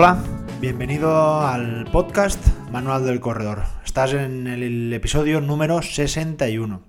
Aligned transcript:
Hola, 0.00 0.22
bienvenido 0.60 1.40
al 1.40 1.86
podcast 1.90 2.38
Manual 2.70 3.04
del 3.04 3.18
Corredor. 3.18 3.64
Estás 3.84 4.12
en 4.12 4.46
el 4.46 4.92
episodio 4.92 5.40
número 5.40 5.82
61. 5.82 6.82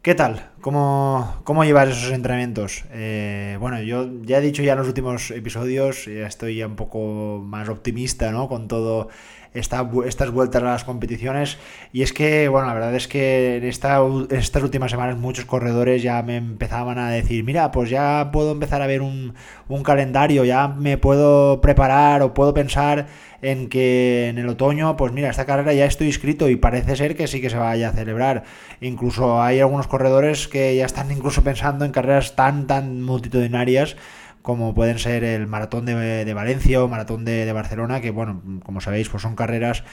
¿Qué 0.00 0.14
tal? 0.14 0.48
¿Cómo, 0.62 1.42
cómo 1.44 1.64
llevas 1.64 1.90
esos 1.90 2.10
entrenamientos? 2.10 2.86
Eh, 2.90 3.58
bueno, 3.60 3.82
yo 3.82 4.08
ya 4.22 4.38
he 4.38 4.40
dicho 4.40 4.62
ya 4.62 4.72
en 4.72 4.78
los 4.78 4.88
últimos 4.88 5.30
episodios, 5.30 6.06
ya 6.06 6.26
estoy 6.26 6.62
un 6.62 6.74
poco 6.74 7.44
más 7.44 7.68
optimista 7.68 8.32
¿no? 8.32 8.48
con 8.48 8.66
todo 8.66 9.10
estas 9.58 10.30
vueltas 10.30 10.62
a 10.62 10.64
las 10.64 10.84
competiciones. 10.84 11.58
Y 11.92 12.02
es 12.02 12.12
que, 12.12 12.48
bueno, 12.48 12.68
la 12.68 12.74
verdad 12.74 12.94
es 12.94 13.08
que 13.08 13.56
en, 13.56 13.64
esta, 13.64 14.00
estas 14.30 14.62
últimas 14.62 14.90
semanas 14.90 15.16
muchos 15.16 15.44
corredores 15.44 16.02
ya 16.02 16.22
me 16.22 16.36
empezaban 16.36 16.98
a 16.98 17.10
decir, 17.10 17.44
mira, 17.44 17.70
pues 17.70 17.90
ya 17.90 18.30
puedo 18.32 18.52
empezar 18.52 18.82
a 18.82 18.86
ver 18.86 19.02
un, 19.02 19.34
un 19.68 19.82
calendario, 19.82 20.44
ya 20.44 20.68
me 20.68 20.98
puedo 20.98 21.60
preparar 21.60 22.22
o 22.22 22.34
puedo 22.34 22.54
pensar 22.54 23.06
en 23.40 23.68
que 23.68 24.28
en 24.28 24.38
el 24.38 24.48
otoño, 24.48 24.96
pues 24.96 25.12
mira, 25.12 25.30
esta 25.30 25.46
carrera 25.46 25.72
ya 25.72 25.84
estoy 25.84 26.08
inscrito 26.08 26.48
y 26.48 26.56
parece 26.56 26.96
ser 26.96 27.16
que 27.16 27.26
sí 27.26 27.40
que 27.40 27.50
se 27.50 27.56
vaya 27.56 27.88
a 27.90 27.92
celebrar. 27.92 28.44
Incluso 28.80 29.40
hay 29.40 29.60
algunos 29.60 29.86
corredores 29.86 30.48
que 30.48 30.74
ya 30.76 30.86
están 30.86 31.10
incluso 31.12 31.44
pensando 31.44 31.84
en 31.84 31.92
carreras 31.92 32.34
tan, 32.34 32.66
tan 32.66 33.02
multitudinarias 33.02 33.96
como 34.48 34.72
pueden 34.72 34.98
ser 34.98 35.24
el 35.24 35.46
maratón 35.46 35.84
de, 35.84 36.32
Valencia 36.32 36.82
o 36.82 36.88
maratón 36.88 37.26
de, 37.26 37.52
Barcelona, 37.52 38.00
que 38.00 38.10
bueno, 38.10 38.42
como 38.64 38.80
sabéis, 38.80 39.10
pues 39.10 39.22
son 39.22 39.36
carreras 39.36 39.84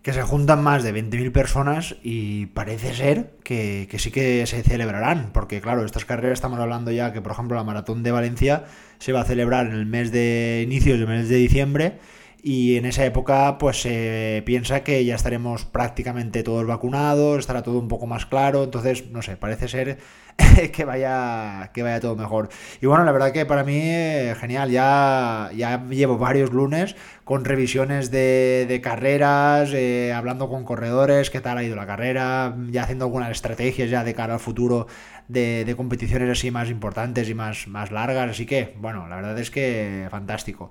que 0.00 0.12
se 0.12 0.22
juntan 0.22 0.62
más 0.62 0.84
de 0.84 0.94
20.000 0.94 1.32
personas 1.32 1.96
y 2.00 2.46
parece 2.46 2.94
ser 2.94 3.34
que, 3.42 3.88
sí 3.98 4.12
que 4.12 4.46
se 4.46 4.62
celebrarán, 4.62 5.30
porque 5.32 5.60
claro, 5.60 5.84
estas 5.84 6.04
carreras 6.04 6.34
estamos 6.34 6.60
hablando 6.60 6.92
ya 6.92 7.12
que, 7.12 7.20
por 7.20 7.32
ejemplo, 7.32 7.56
la 7.56 7.64
maratón 7.64 8.04
de 8.04 8.12
Valencia 8.12 8.62
se 8.98 9.10
va 9.10 9.22
a 9.22 9.24
celebrar 9.24 9.66
en 9.66 9.72
el 9.72 9.86
mes 9.86 10.12
de 10.12 10.62
inicios 10.64 11.00
del 11.00 11.08
mes 11.08 11.28
de 11.28 11.34
diciembre 11.34 11.98
y 12.44 12.76
en 12.76 12.86
esa 12.86 13.04
época 13.04 13.58
pues 13.58 13.82
se 13.82 14.44
piensa 14.46 14.84
que 14.84 15.04
ya 15.04 15.16
estaremos 15.16 15.64
prácticamente 15.64 16.44
todos 16.44 16.64
vacunados, 16.64 17.40
estará 17.40 17.64
todo 17.64 17.80
un 17.80 17.88
poco 17.88 18.06
más 18.06 18.24
claro, 18.24 18.62
entonces 18.62 19.10
no 19.10 19.20
sé, 19.20 19.36
parece 19.36 19.66
ser 19.66 19.98
que 20.72 20.84
vaya 20.84 21.70
que 21.72 21.82
vaya 21.82 22.00
todo 22.00 22.16
mejor. 22.16 22.48
Y 22.80 22.86
bueno, 22.86 23.04
la 23.04 23.12
verdad 23.12 23.32
que 23.32 23.46
para 23.46 23.64
mí 23.64 23.80
eh, 23.80 24.34
genial, 24.38 24.70
ya, 24.70 25.50
ya 25.54 25.84
llevo 25.88 26.18
varios 26.18 26.52
lunes 26.52 26.96
con 27.24 27.44
revisiones 27.44 28.10
de, 28.10 28.80
carreras, 28.82 29.72
eh, 29.72 30.12
hablando 30.12 30.48
con 30.48 30.64
corredores, 30.64 31.30
qué 31.30 31.40
tal 31.40 31.58
ha 31.58 31.62
ido 31.62 31.76
la 31.76 31.86
carrera, 31.86 32.54
ya 32.70 32.82
haciendo 32.82 33.06
algunas 33.06 33.30
estrategias 33.30 33.90
ya 33.90 34.04
de 34.04 34.14
cara 34.14 34.34
al 34.34 34.40
futuro 34.40 34.86
de, 35.28 35.72
competiciones 35.76 36.28
así 36.30 36.50
más 36.50 36.70
importantes 36.70 37.28
y 37.28 37.34
más, 37.34 37.66
más 37.68 37.90
largas, 37.90 38.30
así 38.30 38.46
que 38.46 38.74
bueno, 38.78 39.08
la 39.08 39.16
verdad 39.16 39.38
es 39.38 39.50
que 39.50 40.06
fantástico. 40.10 40.70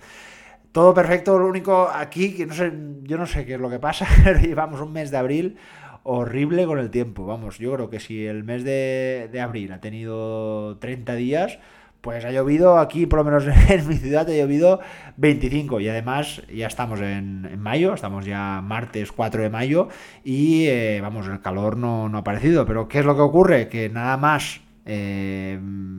Todo 0.72 0.94
perfecto, 0.94 1.38
lo 1.38 1.48
único 1.48 1.88
aquí, 1.88 2.34
que 2.34 2.48
no 2.48 2.54
sé, 2.56 2.72
yo 3.04 3.18
no 3.18 3.28
sé 3.28 3.46
qué 3.46 3.56
es 3.56 3.60
lo 3.60 3.70
que 3.70 3.80
pasa, 3.80 4.08
llevamos 4.42 4.82
un 4.82 4.92
mes 4.92 5.12
de 5.12 5.18
abril 5.18 5.58
horrible 6.04 6.66
con 6.66 6.80
el 6.80 6.90
tiempo. 6.90 7.26
Vamos, 7.26 7.58
yo 7.58 7.74
creo 7.74 7.90
que 7.90 8.00
si 8.00 8.26
el 8.26 8.44
mes 8.44 8.64
de, 8.64 9.40
abril 9.42 9.72
ha 9.72 9.82
tenido 9.82 10.78
30 10.78 11.16
días, 11.16 11.60
pues 12.02 12.26
ha 12.26 12.32
llovido 12.32 12.78
aquí, 12.78 13.06
por 13.06 13.20
lo 13.20 13.26
menos 13.26 13.46
en 13.70 13.88
mi 13.88 13.96
ciudad, 13.96 14.30
ha 14.30 14.34
llovido 14.34 14.80
25 15.18 15.80
y 15.80 15.90
además 15.90 16.44
ya 16.54 16.68
estamos 16.68 17.00
en, 17.00 17.60
mayo, 17.60 17.94
estamos 17.94 18.26
ya 18.26 18.62
martes 18.62 19.12
4 19.12 19.44
de 19.44 19.50
mayo 19.50 19.88
y 20.24 20.66
eh, 20.68 21.00
vamos, 21.02 21.28
el 21.28 21.42
calor 21.42 21.78
no, 21.78 22.10
no 22.10 22.18
ha 22.18 22.22
aparecido. 22.22 22.66
Pero 22.66 22.88
¿qué 22.88 23.00
es 23.00 23.06
lo 23.06 23.16
que 23.16 23.22
ocurre? 23.22 23.70
Que 23.70 23.90
nada 23.90 24.18
más 24.18 24.62
eh, 24.86 25.54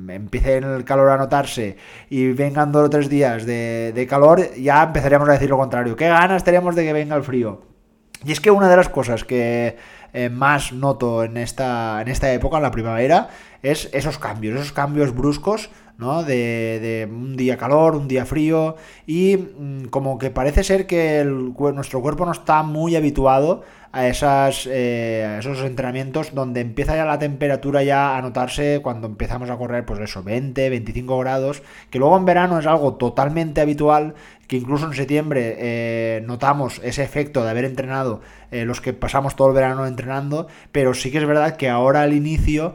empiece 0.08 0.58
el 0.58 0.84
calor 0.84 1.08
a 1.08 1.16
notarse 1.16 1.78
y 2.10 2.32
vengan 2.32 2.70
dos 2.70 2.86
o 2.86 2.90
tres 2.90 3.08
días 3.08 3.46
de, 3.46 4.06
calor, 4.08 4.54
ya 4.56 4.82
empezaríamos 4.82 5.28
a 5.28 5.32
decir 5.32 5.48
lo 5.48 5.56
contrario. 5.56 5.96
¿Qué 5.96 6.08
ganas 6.08 6.44
tenemos 6.44 6.74
de 6.74 6.84
que 6.84 6.92
venga 6.92 7.16
el 7.16 7.22
frío? 7.22 7.73
Y 8.24 8.32
es 8.32 8.40
que 8.40 8.50
una 8.50 8.68
de 8.68 8.76
las 8.76 8.88
cosas 8.88 9.24
que 9.24 9.76
eh, 10.12 10.28
más 10.30 10.72
noto 10.72 11.24
en 11.24 11.36
esta, 11.36 12.00
en 12.00 12.08
esta 12.08 12.32
época, 12.32 12.58
en 12.58 12.62
la 12.62 12.70
primavera, 12.70 13.28
es 13.62 13.88
esos 13.92 14.18
cambios, 14.18 14.56
esos 14.56 14.72
cambios 14.72 15.14
bruscos, 15.14 15.70
¿no? 15.98 16.22
De, 16.22 17.08
un 17.10 17.36
día 17.36 17.56
calor, 17.56 17.96
un 17.96 18.08
día 18.08 18.24
frío, 18.24 18.76
y 19.06 19.36
mm, 19.36 19.86
como 19.86 20.18
que 20.18 20.30
parece 20.30 20.64
ser 20.64 20.86
que 20.86 21.24
nuestro 21.24 22.00
cuerpo 22.00 22.26
no 22.26 22.32
está 22.32 22.62
muy 22.62 22.96
habituado 22.96 23.62
a, 23.94 24.08
esas, 24.08 24.68
eh, 24.70 25.36
esos 25.38 25.60
entrenamientos 25.60 26.34
donde 26.34 26.60
empieza 26.60 26.96
ya 26.96 27.04
la 27.04 27.20
temperatura 27.20 27.84
ya 27.84 28.16
a 28.16 28.22
notarse 28.22 28.80
cuando 28.82 29.06
empezamos 29.06 29.50
a 29.50 29.56
correr, 29.56 29.86
pues 29.86 30.00
eso, 30.00 30.22
20, 30.24 30.68
25 30.68 31.18
grados, 31.20 31.62
que 31.90 32.00
luego 32.00 32.16
en 32.16 32.24
verano 32.24 32.58
es 32.58 32.66
algo 32.66 32.94
totalmente 32.94 33.60
habitual, 33.60 34.14
que 34.46 34.56
incluso 34.56 34.86
en 34.86 34.94
septiembre 34.94 35.56
eh, 35.58 36.22
notamos 36.24 36.80
ese 36.84 37.02
efecto 37.02 37.42
de 37.42 37.50
haber 37.50 37.64
entrenado 37.64 38.20
eh, 38.50 38.64
los 38.64 38.80
que 38.80 38.92
pasamos 38.92 39.36
todo 39.36 39.48
el 39.48 39.54
verano 39.54 39.86
entrenando, 39.86 40.48
pero 40.72 40.94
sí 40.94 41.10
que 41.10 41.18
es 41.18 41.26
verdad 41.26 41.56
que 41.56 41.68
ahora 41.68 42.02
al 42.02 42.12
inicio 42.12 42.74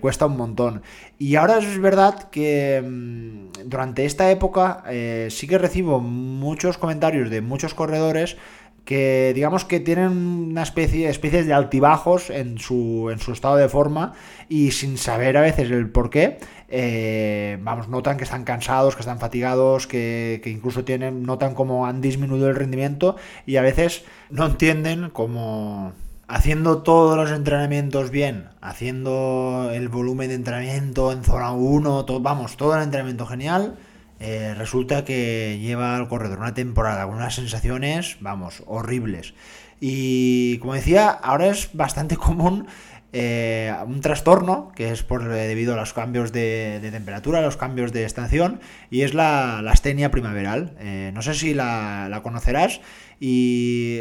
cuesta 0.00 0.26
un 0.26 0.36
montón. 0.36 0.82
Y 1.18 1.34
ahora 1.34 1.58
es 1.58 1.80
verdad 1.80 2.28
que 2.30 2.80
mm, 2.80 3.68
durante 3.68 4.04
esta 4.04 4.30
época 4.30 4.84
sí 5.28 5.48
que 5.48 5.58
recibo 5.58 5.98
muchos 5.98 6.78
comentarios 6.78 7.30
de 7.30 7.40
muchos 7.40 7.74
corredores 7.74 8.36
que 8.84 9.32
digamos 9.34 9.64
que 9.64 9.80
tienen 9.80 10.10
una 10.10 10.62
especie 10.62 11.10
de 11.10 11.54
altibajos 11.54 12.30
en 12.30 12.58
su, 12.58 13.08
en 13.10 13.18
su 13.18 13.32
estado 13.32 13.56
de 13.56 13.68
forma 13.68 14.12
y 14.48 14.72
sin 14.72 14.98
saber 14.98 15.36
a 15.36 15.40
veces 15.40 15.70
el 15.70 15.88
por 15.88 16.10
qué, 16.10 16.38
eh, 16.68 17.58
vamos, 17.62 17.88
notan 17.88 18.16
que 18.18 18.24
están 18.24 18.44
cansados, 18.44 18.94
que 18.94 19.00
están 19.00 19.18
fatigados, 19.18 19.86
que, 19.86 20.40
incluso 20.44 20.84
tienen, 20.84 21.22
notan 21.22 21.54
como 21.54 21.86
han 21.86 22.00
disminuido 22.00 22.48
el 22.48 22.56
rendimiento 22.56 23.16
y 23.46 23.56
a 23.56 23.62
veces 23.62 24.04
no 24.30 24.46
entienden 24.46 25.10
cómo 25.10 25.92
haciendo 26.26 26.82
todos 26.82 27.16
los 27.16 27.30
entrenamientos 27.30 28.10
bien, 28.10 28.48
haciendo 28.60 29.70
el 29.72 29.88
volumen 29.88 30.28
de 30.28 30.34
entrenamiento 30.34 31.12
en 31.12 31.22
zona 31.22 31.52
1, 31.52 32.04
todo, 32.04 32.20
vamos, 32.20 32.56
todo 32.56 32.76
el 32.76 32.82
entrenamiento 32.82 33.26
genial, 33.26 33.76
eh, 34.20 34.54
resulta 34.56 35.04
que 35.04 35.58
lleva 35.60 35.96
al 35.96 36.08
corredor 36.08 36.38
una 36.38 36.54
temporada 36.54 37.06
con 37.06 37.16
unas 37.16 37.34
sensaciones, 37.34 38.16
vamos, 38.20 38.62
horribles. 38.66 39.34
Y 39.80 40.58
como 40.58 40.74
decía, 40.74 41.08
ahora 41.10 41.46
es 41.48 41.70
bastante 41.72 42.16
común 42.18 42.66
eh, 43.12 43.72
un 43.86 44.00
trastorno 44.00 44.72
que 44.74 44.90
es 44.90 45.04
por 45.04 45.22
eh, 45.22 45.46
debido 45.46 45.74
a 45.74 45.76
los 45.76 45.92
cambios 45.92 46.32
de, 46.32 46.80
temperatura, 46.90 47.42
los 47.42 47.56
cambios 47.56 47.92
de 47.92 48.04
estación, 48.04 48.60
y 48.90 49.02
es 49.02 49.14
la, 49.14 49.58
astenia 49.58 50.10
primaveral. 50.10 50.76
no 51.12 51.22
sé 51.22 51.34
si 51.34 51.54
la 51.54 52.20
conocerás 52.22 52.80
y 53.20 54.00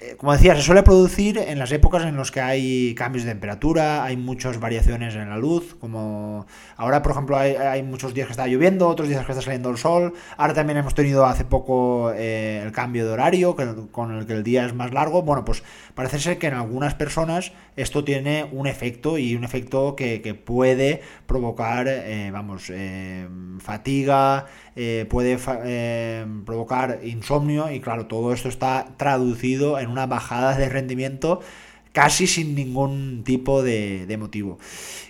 eh, 0.00 0.16
como 0.16 0.32
decía, 0.32 0.54
se 0.54 0.62
suele 0.62 0.82
producir 0.82 1.38
en 1.38 1.58
las 1.58 1.72
épocas 1.72 2.04
en 2.04 2.16
las 2.16 2.30
que 2.30 2.40
hay 2.40 2.94
cambios 2.94 3.24
de 3.24 3.30
temperatura, 3.30 4.04
hay 4.04 4.16
muchas 4.16 4.60
variaciones 4.60 5.14
en 5.14 5.28
la 5.28 5.36
luz, 5.36 5.76
como 5.80 6.46
ahora, 6.76 7.02
por 7.02 7.12
ejemplo, 7.12 7.36
hay, 7.36 7.82
muchos 7.82 8.14
días 8.14 8.26
que 8.26 8.32
está 8.32 8.46
lloviendo, 8.46 8.88
otros 8.88 9.08
días 9.08 9.24
que 9.24 9.32
está 9.32 9.42
saliendo 9.42 9.70
el 9.70 9.76
sol, 9.76 10.14
ahora 10.36 10.54
también 10.54 10.78
hemos 10.78 10.94
tenido 10.94 11.26
hace 11.26 11.44
poco 11.44 12.12
eh, 12.14 12.62
el 12.64 12.72
cambio 12.72 13.06
de 13.06 13.12
horario, 13.12 13.56
con 13.90 14.16
el 14.16 14.26
que 14.26 14.32
el 14.34 14.42
día 14.42 14.66
es 14.66 14.74
más 14.74 14.92
largo, 14.92 15.22
bueno, 15.22 15.44
pues 15.44 15.62
parece 15.94 16.18
ser 16.18 16.38
que 16.38 16.46
en 16.46 16.54
algunas 16.54 16.94
personas 16.94 17.52
esto 17.76 18.04
tiene 18.04 18.46
un 18.52 18.66
efecto 18.66 19.18
y 19.18 19.34
un 19.34 19.44
efecto 19.44 19.96
que, 19.96 20.22
puede 20.32 21.02
provocar, 21.26 21.86
eh, 21.88 22.30
vamos, 22.32 22.72
fatiga, 23.58 24.46
puede 25.08 25.38
provocar 26.44 27.00
insomnio 27.02 27.70
y 27.70 27.80
claro, 27.80 28.06
todo 28.06 28.32
esto 28.32 28.41
está 28.48 28.88
traducido 28.96 29.78
en 29.78 29.90
una 29.90 30.06
bajada 30.06 30.56
de 30.56 30.68
rendimiento 30.68 31.40
casi 31.92 32.26
sin 32.26 32.54
ningún 32.54 33.22
tipo 33.24 33.62
de, 33.62 34.16
motivo. 34.18 34.58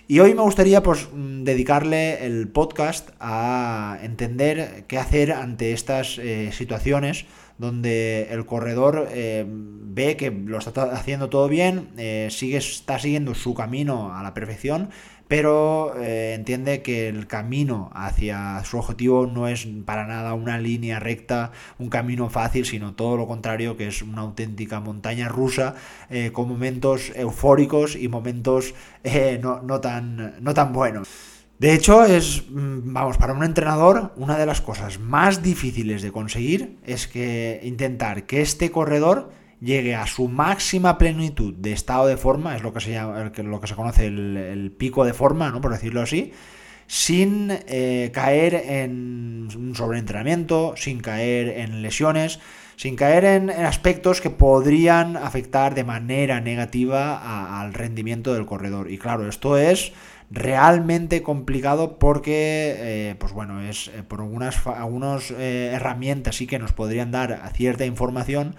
Y 0.07 0.19
hoy 0.19 0.33
me 0.33 0.41
gustaría 0.41 0.83
pues, 0.83 1.07
mm, 1.11 1.43
dedicarle 1.43 2.25
el 2.25 2.49
podcast 2.49 3.09
a 3.19 3.97
entender 4.03 4.85
qué 4.87 4.97
hacer 4.97 5.31
ante 5.31 5.71
estas 5.71 6.17
eh, 6.19 6.51
situaciones 6.51 7.25
donde 7.57 8.27
el 8.31 8.45
corredor 8.45 9.07
eh, 9.11 9.45
ve 9.47 10.17
que 10.17 10.31
lo 10.31 10.57
está 10.57 10.83
haciendo 10.83 11.29
todo 11.29 11.47
bien, 11.47 11.89
eh, 11.97 12.27
sigue, 12.31 12.57
está 12.57 12.99
siguiendo 12.99 13.35
su 13.35 13.53
camino 13.53 14.13
a 14.15 14.23
la 14.23 14.33
perfección, 14.33 14.89
pero 15.27 15.95
eh, 15.99 16.33
entiende 16.33 16.81
que 16.81 17.07
el 17.07 17.27
camino 17.27 17.91
hacia 17.93 18.63
su 18.63 18.77
objetivo 18.77 19.25
no 19.25 19.47
es 19.47 19.67
para 19.85 20.05
nada 20.05 20.33
una 20.33 20.57
línea 20.57 20.99
recta, 20.99 21.51
un 21.79 21.89
camino 21.89 22.29
fácil, 22.29 22.65
sino 22.65 22.93
todo 22.93 23.17
lo 23.17 23.27
contrario, 23.27 23.77
que 23.77 23.87
es 23.87 24.01
una 24.01 24.21
auténtica 24.21 24.79
montaña 24.79 25.29
rusa, 25.29 25.75
con 26.31 26.47
momentos 26.47 27.11
eufóricos 27.15 27.95
y 27.95 28.07
momentos 28.07 28.75
no, 29.41 29.61
no, 29.61 29.81
tan, 29.81 30.35
no 30.41 30.53
tan 30.53 30.73
buenos. 30.73 31.07
De 31.63 31.73
hecho, 31.73 32.03
es, 32.03 32.43
mm, 32.49 32.93
vamos, 32.93 33.17
para 33.17 33.31
un 33.31 33.41
entrenador, 33.41 34.11
una 34.17 34.37
de 34.37 34.45
las 34.45 34.59
cosas 34.59 34.99
más 34.99 35.41
difíciles 35.41 36.01
de 36.01 36.11
conseguir 36.11 36.77
es 36.83 37.07
que 37.07 37.61
intentar 37.63 38.25
que 38.25 38.41
este 38.41 38.69
corredor 38.69 39.31
llegue 39.63 39.95
a 39.95 40.05
su 40.07 40.27
máxima 40.27 40.97
plenitud 40.97 41.53
de 41.53 41.71
estado 41.71 42.07
de 42.07 42.17
forma, 42.17 42.55
es 42.55 42.63
lo 42.63 42.73
que 42.73 42.81
se 42.81 42.91
llama, 42.91 43.31
lo 43.37 43.61
que 43.61 43.67
se 43.67 43.75
conoce 43.75 44.07
el, 44.07 44.75
pico 44.77 45.05
de 45.05 45.13
forma, 45.13 45.49
¿no? 45.51 45.61
Por 45.61 45.71
decirlo 45.71 46.01
así, 46.01 46.33
sin 46.85 47.47
eh, 47.49 48.11
caer 48.13 48.55
en 48.55 49.47
un 49.55 49.73
sobreentrenamiento, 49.73 50.73
sin 50.75 50.99
caer 50.99 51.47
en 51.59 51.81
lesiones, 51.81 52.39
sin 52.75 52.97
caer 52.97 53.23
en, 53.23 53.49
aspectos 53.51 54.19
que 54.19 54.29
podrían 54.29 55.15
afectar 55.15 55.75
de 55.75 55.85
manera 55.85 56.41
negativa 56.41 57.61
al 57.61 57.73
rendimiento 57.73 58.33
del 58.33 58.45
corredor. 58.45 58.91
Y 58.91 58.97
claro, 58.97 59.29
esto 59.29 59.57
es 59.57 59.93
realmente 60.29 61.21
complicado 61.21 61.99
porque, 61.99 62.75
eh, 62.79 63.15
pues 63.17 63.31
bueno, 63.31 63.61
es 63.61 63.87
eh, 63.87 64.03
por 64.05 64.19
algunas, 64.19 64.67
algunas 64.67 65.31
herramientas 65.31 66.35
sí 66.35 66.47
que 66.47 66.59
nos 66.59 66.73
podrían 66.73 67.11
dar 67.11 67.49
cierta 67.55 67.85
información, 67.85 68.55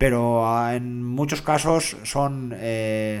pero 0.00 0.48
ah, 0.48 0.74
en 0.74 1.04
muchos 1.04 1.42
casos 1.42 1.96
son 2.02 2.56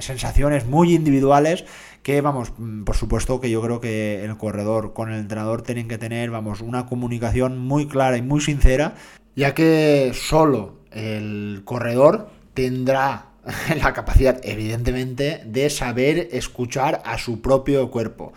sensaciones 0.00 0.66
muy 0.66 0.94
individuales 0.94 1.66
que 2.02 2.20
vamos, 2.20 2.52
mm, 2.56 2.84
por 2.84 2.96
supuesto 2.96 3.40
que 3.40 3.50
yo 3.50 3.60
creo 3.60 3.80
que 3.80 4.24
el 4.24 4.36
corredor 4.36 4.92
con 4.92 5.12
el 5.12 5.20
entrenador 5.20 5.62
tienen 5.62 5.88
que 5.88 5.98
tener, 5.98 6.30
vamos, 6.30 6.60
una 6.60 6.86
comunicación 6.86 7.58
muy 7.58 7.86
clara 7.86 8.16
y 8.16 8.22
muy 8.22 8.40
sincera, 8.40 8.94
ya 9.36 9.54
que 9.54 10.12
solo 10.14 10.80
el 10.90 11.62
corredor 11.64 12.30
tendrá 12.54 13.26
la 13.82 13.92
capacidad, 13.92 14.40
evidentemente, 14.42 15.42
de 15.44 15.70
saber 15.70 16.28
escuchar 16.32 17.02
a 17.04 17.18
su 17.18 17.40
propio 17.40 17.90
cuerpo. 17.90 18.32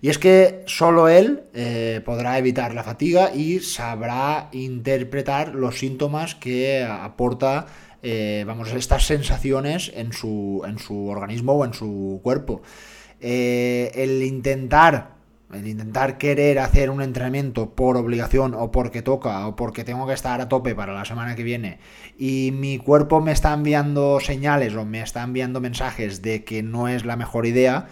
Y 0.00 0.10
es 0.10 0.18
que 0.18 0.62
solo 0.66 1.08
él 1.08 1.42
eh, 1.54 2.00
podrá 2.04 2.38
evitar 2.38 2.72
la 2.72 2.84
fatiga 2.84 3.34
y 3.34 3.58
sabrá 3.58 4.48
interpretar 4.52 5.56
los 5.56 5.80
síntomas 5.80 6.36
que 6.36 6.84
aporta, 6.84 7.66
eh, 8.02 8.44
vamos, 8.46 8.72
estas 8.72 9.06
sensaciones 9.06 9.90
en 9.94 10.12
su, 10.12 10.62
en 10.66 10.78
su 10.78 11.06
organismo 11.08 11.54
o 11.54 11.64
en 11.64 11.74
su 11.74 12.20
cuerpo. 12.22 12.62
Eh, 13.20 13.90
el 13.94 14.22
intentar, 14.22 15.16
el 15.52 15.66
intentar 15.66 16.18
querer 16.18 16.60
hacer 16.60 16.90
un 16.90 17.02
entrenamiento 17.02 17.74
por 17.74 17.96
obligación 17.96 18.54
o 18.54 18.70
porque 18.70 19.02
toca 19.02 19.46
o 19.48 19.56
porque 19.56 19.82
tengo 19.82 20.06
que 20.06 20.12
estar 20.12 20.40
a 20.40 20.48
tope 20.48 20.76
para 20.76 20.92
la 20.92 21.04
semana 21.04 21.34
que 21.34 21.42
viene 21.42 21.80
y 22.16 22.52
mi 22.54 22.78
cuerpo 22.78 23.20
me 23.20 23.32
está 23.32 23.52
enviando 23.52 24.20
señales 24.20 24.74
o 24.76 24.84
me 24.84 25.00
está 25.00 25.24
enviando 25.24 25.60
mensajes 25.60 26.22
de 26.22 26.44
que 26.44 26.62
no 26.62 26.86
es 26.86 27.04
la 27.04 27.16
mejor 27.16 27.46
idea, 27.46 27.88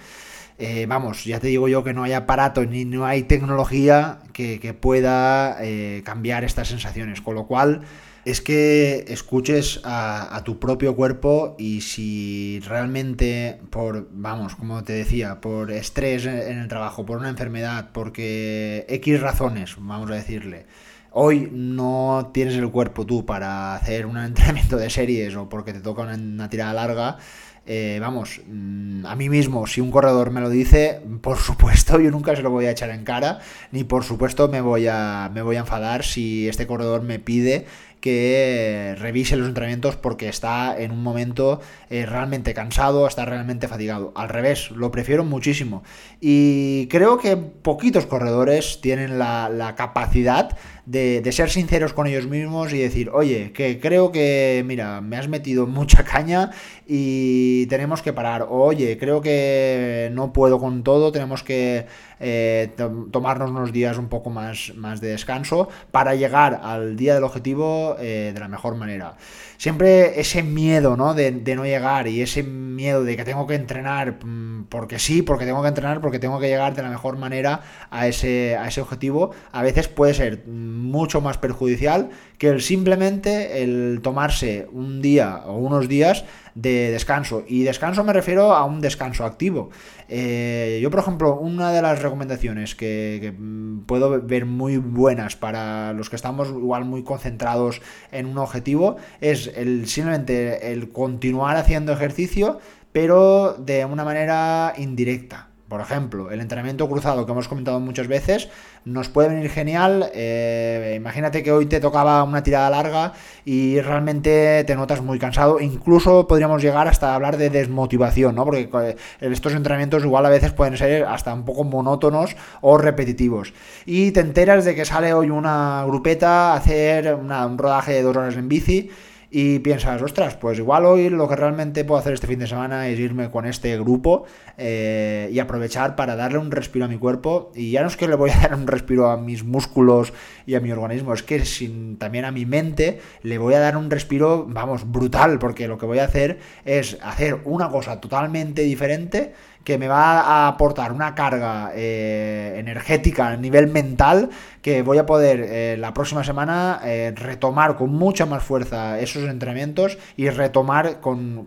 eh, 0.59 0.87
vamos, 0.87 1.25
ya 1.25 1.39
te 1.39 1.49
digo 1.49 1.69
yo 1.69 1.85
que 1.85 1.93
no 1.93 2.05
hay 2.05 2.13
aparato 2.13 2.65
ni 2.65 2.85
no 2.85 3.05
hay 3.05 3.25
tecnología 3.25 4.21
que, 4.33 4.75
pueda 4.81 5.59
eh, 5.61 6.03
cambiar 6.05 6.45
estas 6.45 6.69
sensaciones, 6.69 7.21
con 7.21 7.35
lo 7.35 7.47
cual 7.47 7.83
es 8.27 8.41
que 8.41 9.05
escuches 9.07 9.81
a, 9.85 10.43
tu 10.45 10.59
propio 10.59 10.97
cuerpo 10.97 11.55
y 11.61 11.81
si 11.83 12.59
realmente 12.67 13.61
por, 13.71 14.09
vamos, 14.11 14.57
como 14.57 14.83
te 14.83 14.95
decía, 14.95 15.41
por 15.41 15.71
estrés 15.71 16.27
en 16.27 16.59
el 16.59 16.67
trabajo, 16.67 17.07
por 17.07 17.19
una 17.19 17.29
enfermedad, 17.29 17.91
porque 17.93 18.85
X 18.89 19.21
razones, 19.21 19.77
vamos 19.79 20.11
a 20.11 20.15
decirle, 20.15 20.67
hoy 21.13 21.49
no 21.53 22.33
tienes 22.35 22.57
el 22.57 22.69
cuerpo 22.69 23.07
tú 23.07 23.25
para 23.25 23.77
hacer 23.77 24.07
un 24.07 24.17
entrenamiento 24.25 24.77
de 24.77 24.91
series 24.91 25.37
o 25.37 25.49
porque 25.49 25.73
te 25.73 25.81
toca 25.81 26.03
una, 26.03 26.51
tirada 26.51 26.75
larga, 26.75 27.19
eh, 27.65 27.99
vamos, 28.01 28.41
mm, 28.47 29.07
a 29.07 29.15
mí 29.15 29.29
mismo, 29.29 29.69
si 29.69 29.81
un 29.81 29.93
corredor 29.93 30.33
me 30.33 30.41
lo 30.41 30.51
dice, 30.51 31.01
por 31.21 31.39
supuesto 31.39 32.01
yo 32.01 32.11
nunca 32.11 32.35
se 32.35 32.43
lo 32.43 32.51
voy 32.51 32.67
a 32.67 32.73
echar 32.73 32.91
en 32.91 33.05
cara, 33.05 33.39
ni 33.71 33.85
por 33.85 34.03
supuesto 34.03 34.49
me 34.49 34.61
voy 34.61 34.89
a, 34.89 35.31
me 35.33 35.43
voy 35.43 35.55
a 35.55 35.61
enfadar 35.61 36.05
si 36.05 36.49
este 36.49 36.67
corredor 36.67 37.03
me 37.03 37.21
pide 37.21 37.67
que 38.01 38.95
revise 38.99 39.37
los 39.37 39.49
entrenamientos 39.49 39.97
porque 39.97 40.29
está 40.29 40.79
en 40.79 40.91
un 40.91 41.03
momento 41.03 41.61
eh, 41.91 42.07
realmente 42.07 42.55
cansado, 42.55 43.07
está 43.07 43.25
realmente 43.25 43.69
fatigado. 43.69 44.13
Al 44.15 44.29
revés, 44.29 44.71
lo 44.71 44.91
prefiero 44.91 45.25
muchísimo. 45.25 45.83
Y 46.21 46.87
creo 46.89 47.19
que 47.19 47.37
poquitos 47.37 48.07
corredores 48.07 48.81
tienen 48.81 49.19
la, 49.19 49.75
capacidad 49.77 50.57
de, 50.87 51.33
ser 51.33 51.51
sinceros 51.51 51.93
con 51.93 52.07
ellos 52.07 52.27
mismos 52.27 52.73
y 52.73 52.79
decir, 52.79 53.11
oye, 53.13 53.53
que 53.53 53.81
creo 53.81 54.13
que, 54.13 54.63
mira, 54.65 55.01
me 55.01 55.17
has 55.17 55.29
metido 55.29 55.67
mucha 55.67 56.05
caña 56.05 56.51
y 56.87 57.67
tenemos 57.67 58.03
que 58.03 58.13
parar. 58.13 58.47
oye, 58.49 58.97
creo 58.97 59.21
que 59.21 60.11
no 60.13 60.33
puedo 60.33 60.59
con 60.59 60.85
todo, 60.85 61.13
tenemos 61.13 61.43
que 61.43 61.87
eh, 62.21 62.75
tomarnos 63.11 63.51
unos 63.51 63.73
días 63.73 63.99
un 63.99 64.09
poco 64.09 64.31
más, 64.31 64.73
más 64.77 65.01
de 65.01 65.09
descanso 65.09 65.69
para 65.91 66.15
llegar 66.15 66.61
al 66.63 66.97
día 66.97 67.15
del 67.15 67.25
objetivo 67.25 67.97
eh, 67.99 68.31
de 68.33 68.41
la 68.41 68.49
mejor 68.49 68.77
manera. 68.77 69.17
Siempre 69.59 70.21
ese 70.21 70.43
miedo 70.43 70.97
¿no? 70.97 71.15
De, 71.15 71.33
no 71.33 71.65
llegar 71.65 72.07
y 72.09 72.21
ese 72.21 72.43
miedo 72.43 73.05
de 73.05 73.17
que 73.17 73.25
tengo 73.25 73.47
que 73.47 73.55
entrenar 73.55 74.25
mm, 74.25 74.67
porque 74.69 74.99
sí, 74.99 75.23
porque 75.23 75.47
tengo 75.47 75.63
que 75.63 75.69
entrenar, 75.69 76.01
porque 76.01 76.19
tengo 76.19 76.39
que 76.39 76.49
llegar 76.49 76.75
de 76.75 76.83
la 76.83 76.91
mejor 76.91 77.17
manera 77.17 77.63
a 77.91 78.07
ese, 78.07 78.57
a 78.57 78.69
ese 78.69 78.81
objetivo, 78.81 79.33
a 79.53 79.63
veces 79.63 79.89
puede 79.89 80.15
ser 80.15 80.45
mucho 80.77 81.21
más 81.21 81.39
perjudicial 81.39 82.11
que 82.39 82.49
el 82.49 82.61
simplemente 82.61 83.63
el 83.63 84.01
tomarse 84.03 84.69
un 84.73 85.01
día 85.01 85.43
o 85.47 85.57
unos 85.57 85.89
días 85.89 86.25
de 86.55 86.91
descanso. 86.91 87.45
Y 87.47 87.63
descanso 87.63 88.03
me 88.05 88.13
refiero 88.13 88.55
a 88.55 88.65
un 88.65 88.81
descanso 88.81 89.25
activo. 89.25 89.71
Eh, 90.09 90.79
yo, 90.83 90.91
por 90.91 91.01
ejemplo, 91.01 91.39
una 91.39 91.73
de 91.73 91.83
las 91.83 92.03
recomendaciones 92.03 92.75
que, 92.75 93.35
mm, 93.37 93.81
puedo 93.81 94.23
ver 94.23 94.47
muy 94.47 94.79
buenas 94.79 95.37
para 95.37 95.93
los 95.93 96.11
que 96.11 96.17
estamos 96.17 96.49
igual 96.49 96.85
muy 96.85 97.03
concentrados 97.03 97.81
en 98.13 98.27
un 98.27 98.39
objetivo 98.39 98.97
es 99.21 99.51
el 99.55 99.87
simplemente 99.87 100.73
el 100.73 100.91
continuar 100.91 101.57
haciendo 101.57 101.93
ejercicio, 101.93 102.59
pero 102.93 103.55
de 103.55 103.85
una 103.85 104.05
manera 104.05 104.73
indirecta. 104.77 105.49
Por 105.69 105.81
ejemplo, 105.81 106.31
el 106.31 106.41
entrenamiento 106.41 106.89
cruzado 106.89 107.27
que 107.27 107.33
hemos 107.33 107.49
comentado 107.49 107.81
muchas 107.81 108.07
veces 108.07 108.49
nos 108.85 109.09
puede 109.09 109.31
venir 109.31 109.51
genial. 109.51 110.11
Eh, 110.15 110.95
imagínate 110.97 111.43
que 111.43 111.51
hoy 111.51 111.67
te 111.67 111.81
tocaba 111.81 112.23
una 112.23 112.45
tirada 112.45 112.71
larga 112.71 113.15
y 113.45 113.81
realmente 113.81 114.63
te 114.65 114.77
notas 114.77 115.03
muy 115.03 115.19
cansado. 115.19 115.59
Incluso 115.59 116.29
podríamos 116.29 116.63
llegar 116.63 116.87
hasta 116.87 117.17
hablar 117.17 117.37
de 117.37 117.51
desmotivación, 117.51 118.37
¿no? 118.37 118.45
Porque 118.45 118.69
eh, 118.73 118.97
estos 119.21 119.55
entrenamientos 119.55 120.05
igual 120.05 120.25
a 120.27 120.31
veces 120.31 120.53
pueden 120.53 120.77
ser 120.77 121.05
hasta 121.05 121.35
un 121.35 121.45
poco 121.45 121.65
monótonos 121.65 122.37
o 122.61 122.79
repetitivos. 122.79 123.53
Y 123.87 124.13
te 124.13 124.21
enteras 124.21 124.65
de 124.65 124.77
que 124.77 124.85
sale 124.85 125.15
hoy 125.15 125.31
una 125.31 125.85
grupeta 125.85 126.53
a 126.53 126.57
hacer 126.59 127.13
un 127.13 127.59
rodaje 127.59 127.93
de 127.93 128.03
dos 128.03 128.17
horas 128.17 128.37
en 128.37 128.49
bici 128.49 128.91
y 129.31 129.59
piensas, 129.59 130.01
ostras, 130.03 130.37
pues 130.37 130.59
igual 130.59 130.87
hoy 130.87 131.11
lo 131.11 131.29
que 131.29 131.37
realmente 131.37 131.85
puedo 131.85 131.99
hacer 131.99 132.13
este 132.13 132.27
fin 132.27 132.39
de 132.39 132.47
semana 132.47 132.89
es 132.89 132.99
irme 132.99 133.31
con 133.31 133.45
este 133.45 133.77
grupo 133.79 134.25
eh, 134.57 135.29
y 135.33 135.39
aprovechar 135.41 135.97
para 135.97 136.17
darle 136.17 136.39
un 136.39 136.51
respiro 136.51 136.85
a 136.85 136.89
mi 136.89 136.97
cuerpo. 136.97 137.51
Y 137.55 137.73
ya 137.73 137.83
no 137.83 137.89
es 137.89 137.97
que 137.97 138.07
le 138.09 138.15
voy 138.15 138.31
a 138.31 138.39
dar 138.43 138.55
un 138.55 138.67
respiro 138.67 139.11
a 139.11 139.17
mis 139.17 139.45
músculos 139.45 140.13
y 140.47 140.55
a 140.55 140.61
mi 140.61 140.71
organismo, 140.71 141.13
es 141.13 141.23
que 141.23 141.45
sin, 141.45 141.99
también 141.99 142.25
a 142.25 142.31
mi 142.31 142.47
mente 142.47 143.01
le 143.23 143.39
voy 143.39 143.55
a 143.55 143.61
dar 143.61 143.77
un 143.77 143.91
respiro, 143.91 144.47
vamos, 144.49 144.91
brutal, 144.91 145.39
porque 145.39 145.67
lo 145.67 145.77
que 145.77 145.87
voy 145.87 145.99
a 145.99 146.05
hacer 146.05 146.39
es 146.65 146.99
hacer 147.03 147.41
una 147.45 147.69
cosa 147.69 148.01
totalmente 148.01 148.63
diferente 148.63 149.33
que 149.67 149.79
me 149.79 149.89
va 149.89 150.21
a 150.21 150.47
aportar 150.47 150.93
una 150.93 151.17
carga 151.17 151.73
eh, 151.75 152.55
energética 152.57 153.27
a 153.27 153.37
nivel 153.37 153.67
mental 153.67 154.31
que 154.63 154.83
voy 154.83 154.99
a 154.99 155.07
poder 155.07 155.41
eh, 155.41 155.77
la 155.77 155.93
próxima 155.93 156.23
semana 156.23 156.81
eh, 156.85 157.13
retomar 157.17 157.77
con 157.77 157.91
mucha 157.91 158.27
más 158.27 158.45
fuerza 158.45 159.01
esos 159.01 159.29
entrenamientos 159.29 159.99
y 160.17 160.31
retomar 160.31 161.01
con, 161.01 161.45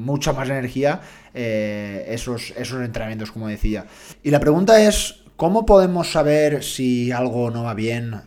mucha 0.00 0.32
más 0.32 0.48
energía 0.48 1.00
esos, 1.34 2.54
esos 2.56 2.82
entrenamientos, 2.82 3.32
como 3.32 3.48
decía. 3.48 3.84
Y 4.22 4.30
la 4.30 4.38
pregunta 4.38 4.80
es, 4.80 5.22
¿Cómo 5.36 5.66
podemos 5.66 6.12
saber 6.12 6.64
si 6.64 7.12
algo 7.12 7.50
no 7.50 7.62
va 7.62 7.74
bien? 7.74 8.22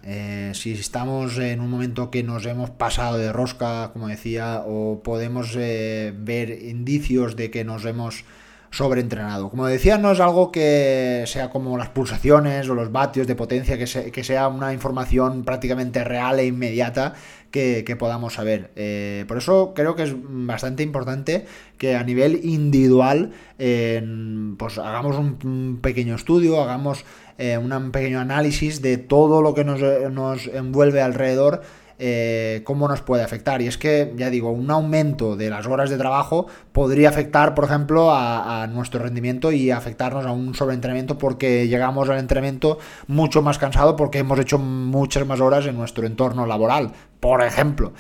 si 0.53 0.74
estamos 0.74 1.39
en 1.39 1.60
un 1.60 1.72
momento 1.72 2.12
que 2.12 2.22
nos 2.22 2.46
hemos 2.46 2.69
pasado 2.69 3.17
de 3.17 3.34
rosca, 3.34 3.89
como 3.93 4.10
decía, 4.10 4.62
o 4.67 5.01
podemos 5.01 5.55
ver 5.55 6.51
indicios 6.62 7.36
de 7.36 7.50
que 7.50 7.65
nos 7.65 7.84
hemos 7.86 8.25
sobreentrenado. 8.72 9.50
Como 9.50 9.66
decía, 9.66 9.98
no 9.98 10.12
es 10.12 10.20
algo 10.20 10.52
que 10.52 11.24
sea 11.26 11.50
como 11.50 11.78
las 11.78 11.90
pulsaciones 11.90 12.70
o 12.70 12.76
los 12.76 12.92
vatios 12.92 13.28
de 13.28 13.36
potencia, 13.36 13.78
que, 13.78 14.24
sea 14.24 14.48
una 14.48 14.74
información 14.74 15.44
prácticamente 15.44 16.04
real 16.04 16.40
e 16.40 16.46
inmediata 16.46 17.14
que, 17.52 17.96
podamos 17.98 18.36
saber. 18.36 18.72
Eh, 18.76 19.26
por 19.28 19.38
eso 19.38 19.74
creo 19.76 19.96
que 19.96 20.04
es 20.04 20.14
bastante 20.16 20.84
importante 20.84 21.46
que 21.78 21.96
a 21.96 22.04
nivel 22.04 22.42
individual 22.46 23.32
pues 23.58 24.78
hagamos 24.78 25.18
un, 25.18 25.80
pequeño 25.82 26.16
estudio, 26.16 26.62
hagamos 26.62 27.06
eh, 27.38 27.58
un 27.58 27.92
pequeño 27.92 28.20
análisis 28.20 28.82
de 28.82 28.98
todo 28.98 29.42
lo 29.42 29.54
que 29.54 29.64
nos, 29.64 29.82
nos 30.12 30.48
envuelve 30.48 31.02
alrededor 31.02 31.62
eh, 32.01 32.62
cómo 32.63 32.88
nos 32.88 33.01
puede 33.01 33.24
afectar. 33.24 33.62
Y 33.62 33.68
es 33.68 33.77
que, 33.77 34.13
ya 34.15 34.29
digo, 34.29 34.51
un 34.51 34.72
aumento 34.72 35.36
de 35.36 35.50
las 35.50 35.68
horas 35.68 35.89
de 35.89 35.98
trabajo 35.98 36.48
podría 36.72 37.10
afectar, 37.10 37.53
por 37.53 37.65
ejemplo, 37.65 38.10
a, 38.12 38.68
nuestro 38.68 39.01
rendimiento 39.01 39.51
y 39.51 39.72
afectarnos 39.72 40.25
a 40.25 40.32
un 40.32 40.56
sobreentrenamiento 40.56 41.18
porque 41.18 41.68
llegamos 41.68 42.10
al 42.10 42.20
entrenamiento 42.20 42.79
mucho 43.08 43.41
más 43.41 43.58
cansado 43.58 43.96
porque 43.96 44.20
hemos 44.20 44.39
hecho 44.39 44.58
muchas 44.58 45.25
más 45.25 45.39
horas 45.41 45.65
en 45.65 45.75
nuestro 45.75 46.08
entorno 46.08 46.46
laboral. 46.46 46.91
Por 47.20 47.44
ejemplo. 47.44 47.92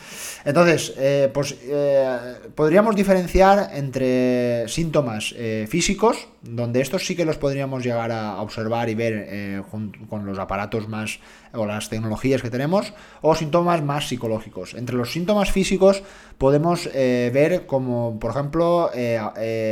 Entonces, 0.45 0.93
eh, 0.97 1.29
pues 1.33 1.57
eh, 1.63 2.35
podríamos 2.55 2.95
diferenciar 2.95 3.71
entre 3.73 4.67
síntomas 4.69 5.33
eh, 5.37 5.67
físicos, 5.69 6.29
donde 6.41 6.79
estos 6.79 7.05
sí 7.05 7.15
que 7.17 7.25
los 7.25 7.37
podríamos 7.37 7.83
llegar 7.83 8.11
a 8.13 8.41
observar 8.41 8.87
y 8.89 8.95
ver 8.95 9.63
con, 9.69 10.25
los 10.25 10.39
aparatos 10.39 10.87
más 10.87 11.19
o 11.53 11.65
las 11.65 11.89
tecnologías 11.89 12.41
que 12.41 12.49
tenemos, 12.49 12.93
o 13.21 13.35
síntomas 13.35 13.83
más 13.83 14.07
psicológicos. 14.07 14.73
Entre 14.73 14.95
los 14.95 15.11
síntomas 15.11 15.51
físicos 15.51 16.01
podemos 16.37 16.89
ver 16.93 17.65
como, 17.65 18.17
por 18.19 18.31
ejemplo, 18.31 18.89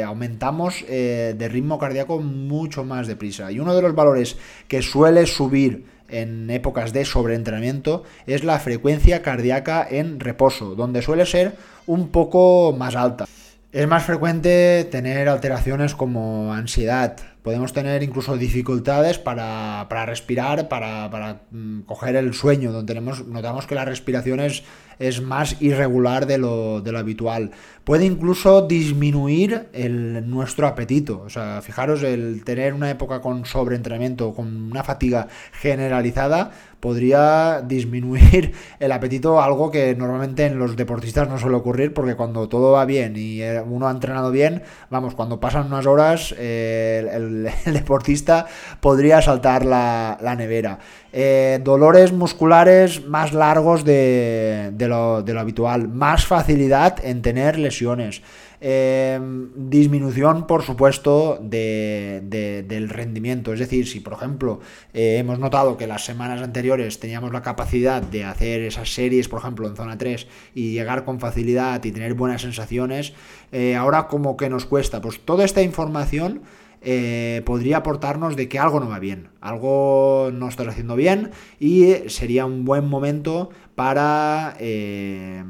aumentamos 0.05 0.83
de 0.85 1.49
ritmo 1.49 1.79
cardíaco 1.79 2.19
mucho 2.19 2.83
más 2.83 3.07
deprisa. 3.07 3.49
Y 3.49 3.61
uno 3.61 3.73
de 3.73 3.81
los 3.81 3.95
valores 3.95 4.35
que 4.67 4.81
suele 4.81 5.25
subir 5.25 5.96
en 6.09 6.49
épocas 6.49 6.93
de 6.93 7.05
sobreentrenamiento 7.05 8.03
es 8.25 8.43
la 8.43 8.59
frecuencia 8.59 9.21
cardíaca 9.21 9.85
en 9.89 10.19
reposo, 10.19 10.75
donde 10.75 11.01
suele 11.01 11.25
ser 11.25 11.55
un 11.85 12.09
poco 12.09 12.75
más 12.77 12.95
alta. 12.95 13.25
Es 13.71 13.87
más 13.87 14.03
frecuente 14.03 14.87
tener 14.89 15.27
alteraciones 15.29 15.93
como 15.93 16.53
ansiedad, 16.53 17.17
podemos 17.43 17.73
tener 17.73 18.03
incluso 18.03 18.37
dificultades 18.37 19.17
para, 19.17 19.85
respirar, 20.05 20.67
para, 20.67 21.41
mm, 21.51 21.81
coger 21.81 22.15
el 22.15 22.33
sueño, 22.33 22.71
donde 22.71 22.93
tenemos, 22.93 23.25
notamos 23.25 23.65
que 23.67 23.75
la 23.75 23.85
respiración 23.85 24.39
es, 24.39 24.63
es 24.99 25.21
más 25.21 25.61
irregular 25.61 26.25
de 26.25 26.37
lo, 26.37 26.81
de 26.81 26.91
lo, 26.91 26.99
habitual. 26.99 27.51
Puede 27.83 28.05
incluso 28.05 28.67
disminuir 28.67 29.67
el, 29.73 30.29
nuestro 30.29 30.67
apetito. 30.67 31.21
O 31.21 31.29
sea, 31.29 31.61
fijaros, 31.61 32.03
el 32.03 32.43
tener 32.43 32.73
una 32.73 32.89
época 32.89 33.21
con 33.21 33.45
sobreentrenamiento, 33.45 34.33
con 34.33 34.71
una 34.71 34.83
fatiga 34.83 35.27
generalizada, 35.53 36.51
podría 36.79 37.61
disminuir 37.61 38.53
el 38.79 38.91
apetito, 38.91 39.41
algo 39.41 39.71
que 39.71 39.95
normalmente 39.95 40.45
en 40.45 40.59
los 40.59 40.75
deportistas 40.75 41.27
no 41.27 41.37
suele 41.37 41.57
ocurrir, 41.57 41.93
porque 41.93 42.15
cuando 42.15 42.47
todo 42.47 42.71
va 42.71 42.85
bien 42.85 43.13
y 43.15 43.41
eh, 43.41 43.61
uno 43.61 43.87
ha 43.87 43.91
entrenado 43.91 44.31
bien, 44.31 44.63
vamos, 44.89 45.15
cuando 45.15 45.39
pasan 45.39 45.67
unas 45.67 45.85
horas, 45.85 46.35
eh, 46.37 47.07
el, 47.11 47.36
deportista 47.65 48.45
podría 48.79 49.21
saltar 49.21 49.65
la, 49.65 50.35
nevera. 50.37 50.79
Eh, 51.13 51.59
dolores 51.63 52.11
musculares 52.13 53.05
más 53.05 53.33
largos 53.33 53.83
de, 53.83 54.73
lo, 54.77 55.23
de 55.23 55.33
lo 55.33 55.39
habitual, 55.39 55.87
más 55.87 56.25
facilidad 56.25 57.03
en 57.03 57.21
tener 57.21 57.57
lesiones. 57.57 58.21
Em, 58.59 59.51
disminución, 59.69 60.47
por 60.47 60.63
supuesto, 60.63 61.37
del 61.39 62.89
rendimiento. 62.89 63.53
Es 63.53 63.59
decir, 63.59 63.87
si 63.87 63.99
por 63.99 64.13
ejemplo 64.13 64.61
eh, 64.95 65.17
hemos 65.19 65.37
notado 65.37 65.77
que 65.77 65.85
las 65.85 66.05
semanas 66.05 66.41
anteriores 66.41 66.99
teníamos 66.99 67.31
la 67.31 67.43
capacidad 67.43 68.01
de 68.01 68.23
hacer 68.23 68.61
esas 68.63 68.91
series, 68.91 69.27
por 69.27 69.39
ejemplo, 69.41 69.67
en 69.67 69.75
zona 69.75 69.97
3 69.99 70.27
y 70.55 70.71
llegar 70.71 71.05
con 71.05 71.19
facilidad 71.19 71.83
y 71.83 71.91
tener 71.91 72.15
buenas 72.15 72.41
sensaciones, 72.41 73.13
eh, 73.51 73.75
ahora 73.75 74.07
como 74.07 74.37
que 74.37 74.49
nos 74.49 74.65
cuesta. 74.65 75.01
Pues 75.01 75.19
toda 75.19 75.45
esta 75.45 75.61
información 75.61 76.41
eh, 76.81 77.41
podría 77.45 77.77
aportarnos 77.77 78.35
de 78.35 78.47
que 78.47 78.59
algo 78.59 78.79
no 78.79 78.87
va 78.87 78.99
bien, 78.99 79.29
algo 79.41 80.29
no 80.33 80.47
estás 80.47 80.67
haciendo 80.67 80.95
bien 80.95 81.31
y 81.59 81.93
sería 82.07 82.45
un 82.45 82.65
buen 82.65 82.87
momento 82.87 83.49
para 83.75 84.55
eh, 84.59 85.43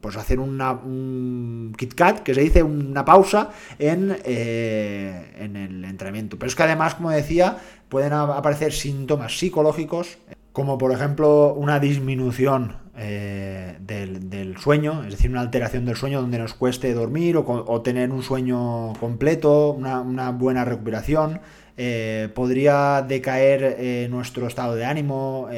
pues 0.00 0.16
hacer 0.16 0.40
una, 0.40 0.72
un 0.72 1.72
KitKat, 1.76 2.20
que 2.20 2.34
se 2.34 2.40
dice 2.40 2.62
una 2.62 3.04
pausa 3.04 3.50
en, 3.78 4.16
eh, 4.24 5.32
en 5.38 5.56
el 5.56 5.84
entrenamiento. 5.84 6.38
Pero 6.38 6.48
es 6.48 6.56
que 6.56 6.62
además, 6.62 6.94
como 6.94 7.10
decía, 7.10 7.58
pueden 7.88 8.12
aparecer 8.12 8.72
síntomas 8.72 9.38
psicológicos, 9.38 10.18
como 10.58 10.76
por 10.76 10.90
ejemplo 10.90 11.54
una 11.54 11.78
disminución 11.78 12.74
eh, 12.96 13.76
del, 13.78 14.56
sueño, 14.58 15.04
es 15.04 15.12
decir, 15.12 15.30
una 15.30 15.40
alteración 15.40 15.84
del 15.84 15.94
sueño 15.94 16.20
donde 16.20 16.36
nos 16.36 16.52
cueste 16.52 16.92
dormir 16.94 17.36
o, 17.36 17.80
tener 17.82 18.10
un 18.10 18.24
sueño 18.24 18.92
completo, 18.94 19.70
una, 19.70 20.32
buena 20.32 20.64
recuperación, 20.64 21.40
eh, 21.76 22.28
podría 22.34 23.04
decaer 23.06 23.76
eh, 23.78 24.08
nuestro 24.10 24.48
estado 24.48 24.74
de 24.74 24.84
ánimo, 24.84 25.48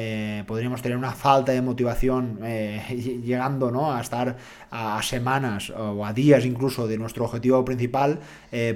podríamos 0.47 0.83
tener 0.83 0.99
una 0.99 1.13
falta 1.13 1.53
de 1.53 1.63
motivación 1.63 2.39
llegando 2.91 3.71
¿no? 3.71 3.95
a 3.95 4.03
estar 4.03 4.37
a, 4.71 5.01
semanas 5.03 5.71
o 5.71 6.05
a 6.05 6.13
días 6.13 6.45
incluso 6.45 6.87
de 6.87 6.99
nuestro 6.99 7.25
objetivo 7.25 7.65
principal, 7.65 8.21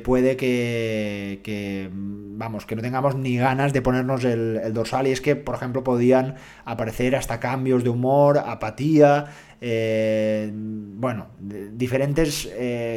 puede 0.05 0.37
que, 0.37 1.91
vamos, 1.93 2.67
que 2.67 2.77
no 2.77 2.83
tengamos 2.83 3.15
ni 3.15 3.37
ganas 3.37 3.73
de 3.73 3.83
ponernos 3.83 4.25
el, 4.25 4.73
dorsal 4.73 5.07
y 5.07 5.13
es 5.13 5.21
que, 5.21 5.37
por 5.37 5.55
ejemplo, 5.55 5.85
podían 5.85 6.37
aparecer 6.65 7.17
hasta 7.17 7.41
cambios 7.41 7.85
de 7.85 7.91
humor, 7.91 8.39
apatía, 8.39 9.27
bueno, 9.61 11.29
diferentes 11.39 12.49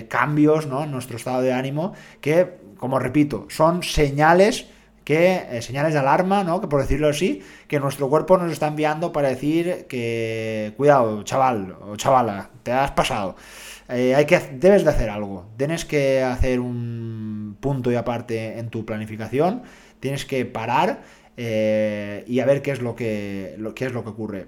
cambios 0.09 0.67
¿no? 0.67 0.83
en 0.83 0.91
nuestro 0.91 1.17
estado 1.17 1.41
de 1.41 1.53
ánimo 1.53 1.93
que 2.21 2.67
como 2.77 2.99
repito, 2.99 3.47
son 3.49 3.83
señales 3.83 4.67
que, 5.07 5.47
eh, 5.49 5.61
señales 5.61 5.93
de 5.93 5.99
alarma, 5.99 6.43
¿no? 6.43 6.59
Que 6.59 6.67
por 6.67 6.81
decirlo 6.81 7.07
así, 7.07 7.41
que 7.69 7.79
nuestro 7.79 8.09
cuerpo 8.09 8.37
nos 8.37 8.51
está 8.51 8.67
enviando 8.67 9.13
para 9.13 9.29
decir 9.29 9.85
que, 9.87 10.73
cuidado, 10.75 11.23
chaval 11.23 11.77
o 11.79 11.95
chavala, 11.95 12.49
te 12.61 12.73
has 12.73 12.91
pasado. 12.91 13.37
Eh, 13.87 14.13
hay 14.15 14.25
que, 14.25 14.37
debes 14.59 14.83
de 14.83 14.89
hacer 14.89 15.09
algo. 15.09 15.45
Tienes 15.55 15.85
que 15.85 16.21
hacer 16.23 16.59
un 16.59 17.55
punto 17.61 17.89
y 17.89 17.95
aparte 17.95 18.59
en 18.59 18.69
tu 18.69 18.85
planificación. 18.85 19.63
Tienes 20.01 20.25
que 20.25 20.43
parar 20.45 21.03
eh, 21.37 22.25
y 22.27 22.41
a 22.41 22.45
ver 22.45 22.61
qué 22.61 22.71
es 22.71 22.81
lo 22.81 22.93
que, 22.93 23.57
qué 23.75 23.85
es 23.85 23.93
lo 23.93 24.03
que 24.03 24.09
ocurre. 24.09 24.47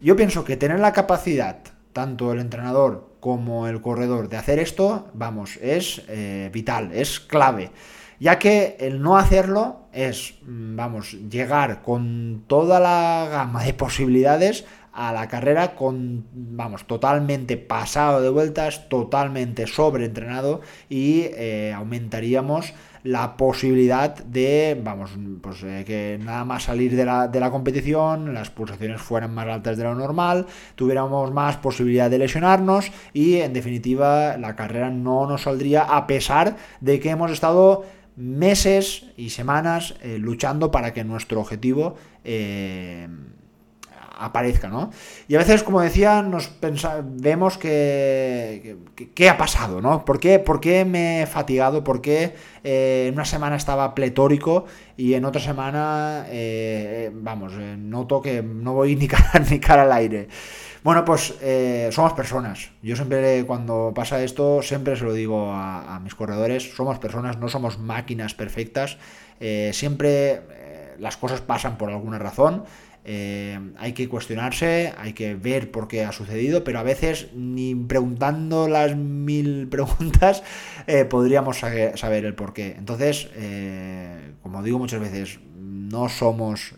Yo 0.00 0.14
pienso 0.14 0.44
que 0.44 0.56
tener 0.56 0.78
la 0.78 0.92
capacidad, 0.92 1.58
tanto 1.92 2.32
el 2.32 2.38
entrenador 2.38 3.16
como 3.18 3.66
el 3.66 3.80
corredor 3.80 4.28
de 4.28 4.36
hacer 4.36 4.60
esto, 4.60 5.08
vamos, 5.12 5.56
es 5.56 6.04
vital, 6.52 6.92
es 6.92 7.18
clave. 7.18 7.72
Ya 8.20 8.38
que 8.38 8.76
el 8.80 9.00
no 9.00 9.16
hacerlo 9.16 9.87
es, 9.98 10.34
mm, 10.46 10.76
vamos, 10.76 11.16
llegar 11.28 11.82
con 11.82 12.44
toda 12.46 12.78
la 12.78 13.26
gama 13.30 13.64
de 13.64 13.74
posibilidades 13.74 14.64
a 14.92 15.12
la 15.12 15.28
carrera 15.28 15.74
con, 15.74 16.26
vamos, 16.32 16.86
totalmente 16.86 17.56
pasado 17.56 18.20
de 18.20 18.30
vueltas, 18.30 18.88
totalmente 18.88 19.66
sobreentrenado 19.66 20.60
y 20.88 21.22
eh, 21.34 21.72
aumentaríamos 21.74 22.74
la 23.04 23.36
posibilidad 23.36 24.16
de, 24.16 24.80
vamos, 24.82 25.10
pues 25.40 25.62
eh, 25.62 25.84
que 25.86 26.18
nada 26.22 26.44
más 26.44 26.64
salir 26.64 26.94
de 26.94 27.04
la, 27.04 27.28
de 27.28 27.40
la, 27.40 27.50
competición, 27.50 28.34
las 28.34 28.50
pulsaciones 28.50 29.00
fueran 29.00 29.34
más 29.34 29.46
altas 29.46 29.76
de 29.76 29.84
lo 29.84 29.94
normal, 29.94 30.46
tuviéramos 30.74 31.32
más 31.32 31.56
posibilidad 31.56 32.10
de 32.10 32.18
lesionarnos 32.18 32.90
y 33.12 33.36
en 33.36 33.52
definitiva 33.52 34.36
la 34.36 34.56
carrera 34.56 34.90
no 34.90 35.26
nos 35.26 35.42
saldría 35.42 35.82
a 35.82 36.06
pesar 36.06 36.56
de 36.80 37.00
que 37.00 37.10
hemos 37.10 37.30
estado 37.30 37.84
meses 38.18 39.06
y 39.16 39.30
semanas 39.30 39.94
eh, 40.02 40.18
luchando 40.18 40.70
para 40.70 40.92
que 40.92 41.04
nuestro 41.04 41.40
objetivo 41.40 41.94
eh, 42.24 43.08
aparezca, 44.18 44.68
¿no? 44.68 44.90
Y 45.28 45.34
a 45.34 45.38
veces, 45.38 45.62
como 45.62 45.80
decía, 45.80 46.22
nos 46.22 46.50
vemos 47.04 47.56
que, 47.56 48.76
¿qué 49.14 49.28
ha 49.30 49.36
pasado, 49.36 49.80
¿no? 49.80 50.04
¿Por 50.04 50.18
qué, 50.18 50.38
¿Por 50.38 50.60
qué 50.60 50.84
me 50.84 51.22
he 51.22 51.26
fatigado? 51.26 51.84
¿Por 51.84 52.00
qué 52.00 52.34
eh, 52.64 53.06
en 53.08 53.14
una 53.14 53.24
semana 53.24 53.56
estaba 53.56 53.94
pletórico 53.94 54.66
y 54.96 55.14
en 55.14 55.24
otra 55.24 55.40
semana, 55.40 56.26
eh, 56.28 57.10
vamos, 57.14 57.52
eh, 57.58 57.76
noto 57.78 58.20
que 58.20 58.42
no 58.42 58.74
voy 58.74 58.96
ni 58.96 59.08
cara, 59.08 59.44
ni 59.48 59.60
cara 59.60 59.82
al 59.82 59.92
aire? 59.92 60.28
Bueno, 60.82 61.04
pues 61.04 61.34
somos 61.90 62.12
personas. 62.12 62.70
Yo 62.82 62.94
siempre, 62.96 63.44
cuando 63.44 63.92
pasa 63.94 64.22
esto, 64.22 64.62
siempre 64.62 64.96
se 64.96 65.04
lo 65.04 65.12
digo 65.12 65.52
a 65.52 66.00
mis 66.02 66.14
corredores, 66.14 66.74
somos 66.74 66.98
personas, 66.98 67.36
no 67.36 67.48
somos 67.48 67.78
máquinas 67.78 68.32
perfectas. 68.32 68.96
siempre 69.72 70.40
las 70.98 71.16
cosas 71.16 71.40
pasan 71.40 71.76
por 71.76 71.90
alguna 71.90 72.18
razón. 72.18 72.64
Eh, 73.10 73.58
hay 73.78 73.94
que 73.94 74.06
cuestionarse, 74.06 74.92
hay 74.98 75.14
que 75.14 75.34
ver 75.34 75.70
por 75.70 75.88
qué 75.88 76.04
ha 76.04 76.12
sucedido, 76.12 76.62
pero 76.62 76.78
a 76.78 76.82
veces 76.82 77.28
ni 77.34 77.74
preguntando 77.74 78.68
las 78.68 78.96
mil 78.96 79.66
preguntas 79.70 80.42
eh, 80.86 81.06
podríamos 81.06 81.56
saber 81.56 82.26
el 82.26 82.34
por 82.34 82.52
qué. 82.52 82.74
Entonces, 82.76 83.30
eh, 83.34 84.32
como 84.42 84.62
digo 84.62 84.78
muchas 84.78 85.00
veces, 85.00 85.40
no 85.56 86.10
somos 86.10 86.74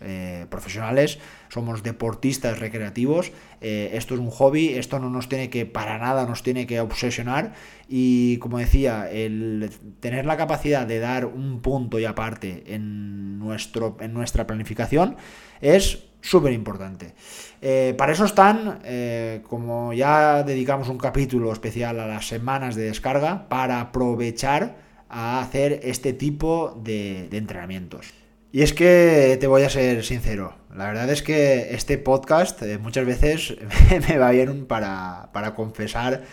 profesionales, 0.49 1.19
somos 1.49 1.83
deportistas 1.83 2.59
recreativos, 2.59 3.33
esto 3.59 4.13
es 4.13 4.19
un 4.19 4.29
hobby, 4.29 4.69
esto 4.69 4.99
no 4.99 5.09
nos 5.09 5.27
tiene 5.27 5.49
que, 5.49 5.65
para 5.65 5.97
nada 5.97 6.25
nos 6.25 6.43
tiene 6.43 6.65
que 6.65 6.79
obsesionar 6.79 7.53
y 7.89 8.37
como 8.37 8.57
decía, 8.57 9.11
el 9.11 9.69
tener 9.99 10.25
la 10.25 10.37
capacidad 10.37 10.87
de 10.87 10.99
dar 10.99 11.25
un 11.25 11.61
punto 11.61 11.99
y 11.99 12.05
aparte 12.05 12.63
en, 12.67 13.37
nuestro, 13.37 13.97
en 13.99 14.13
nuestra 14.13 14.47
planificación 14.47 15.17
es 15.59 16.10
súper 16.21 16.53
importante. 16.53 17.13
Eh, 17.61 17.93
para 17.97 18.13
eso 18.13 18.25
están, 18.25 18.79
eh, 18.83 19.41
como 19.47 19.93
ya 19.93 20.43
dedicamos 20.43 20.89
un 20.89 20.97
capítulo 20.97 21.51
especial 21.51 21.99
a 21.99 22.07
las 22.07 22.27
semanas 22.27 22.75
de 22.75 22.83
descarga, 22.83 23.49
para 23.49 23.81
aprovechar 23.81 24.77
a 25.09 25.41
hacer 25.41 25.81
este 25.83 26.13
tipo 26.13 26.79
de, 26.83 27.27
entrenamientos. 27.31 28.13
Y 28.51 28.63
es 28.63 28.73
que 28.73 29.37
te 29.39 29.47
voy 29.47 29.63
a 29.63 29.69
ser 29.69 30.03
sincero, 30.03 30.55
La 30.75 30.85
verdad 30.85 31.09
es 31.09 31.21
que 31.21 31.73
este 31.73 31.97
podcast 31.97 32.61
eh, 32.61 32.77
muchas 32.77 33.05
veces 33.05 33.55
me 34.09 34.17
va 34.17 34.31
bien 34.31 34.65
para, 34.65 35.29
para 35.33 35.53
confesar 35.53 36.23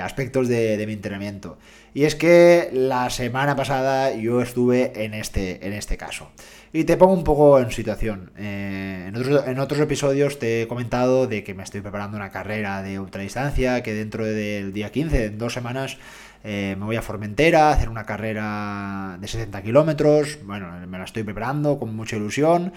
aspectos 0.00 0.46
de, 0.46 0.82
mi 0.86 0.92
entrenamiento. 0.92 1.58
Y 1.96 2.04
es 2.04 2.14
que 2.14 2.68
la 2.74 3.08
semana 3.08 3.56
pasada 3.56 4.14
yo 4.14 4.42
estuve 4.42 5.02
en 5.02 5.14
este, 5.14 5.66
en 5.66 5.72
este 5.72 5.96
caso. 5.96 6.30
Y 6.70 6.84
te 6.84 6.98
pongo 6.98 7.14
un 7.14 7.24
poco 7.24 7.58
en 7.58 7.70
situación. 7.70 8.32
Eh, 8.36 9.10
en, 9.46 9.58
otros, 9.58 9.80
episodios 9.80 10.38
te 10.38 10.60
he 10.60 10.68
comentado 10.68 11.26
de 11.26 11.42
que 11.42 11.54
me 11.54 11.62
estoy 11.62 11.80
preparando 11.80 12.18
una 12.18 12.30
carrera 12.30 12.82
de 12.82 13.00
ultradistancia, 13.00 13.82
que 13.82 13.94
dentro 13.94 14.26
del 14.26 14.74
día 14.74 14.92
15, 14.92 15.24
en 15.24 15.38
dos 15.38 15.54
semanas, 15.54 15.96
eh, 16.44 16.76
me 16.78 16.84
voy 16.84 16.96
a 16.96 17.00
Formentera 17.00 17.70
a 17.70 17.72
hacer 17.72 17.88
una 17.88 18.04
carrera 18.04 19.16
de 19.18 19.26
60 19.26 19.62
kilómetros. 19.62 20.38
Bueno, 20.44 20.70
me 20.86 20.98
la 20.98 21.04
estoy 21.04 21.22
preparando 21.22 21.78
con 21.78 21.96
mucha 21.96 22.16
ilusión. 22.16 22.74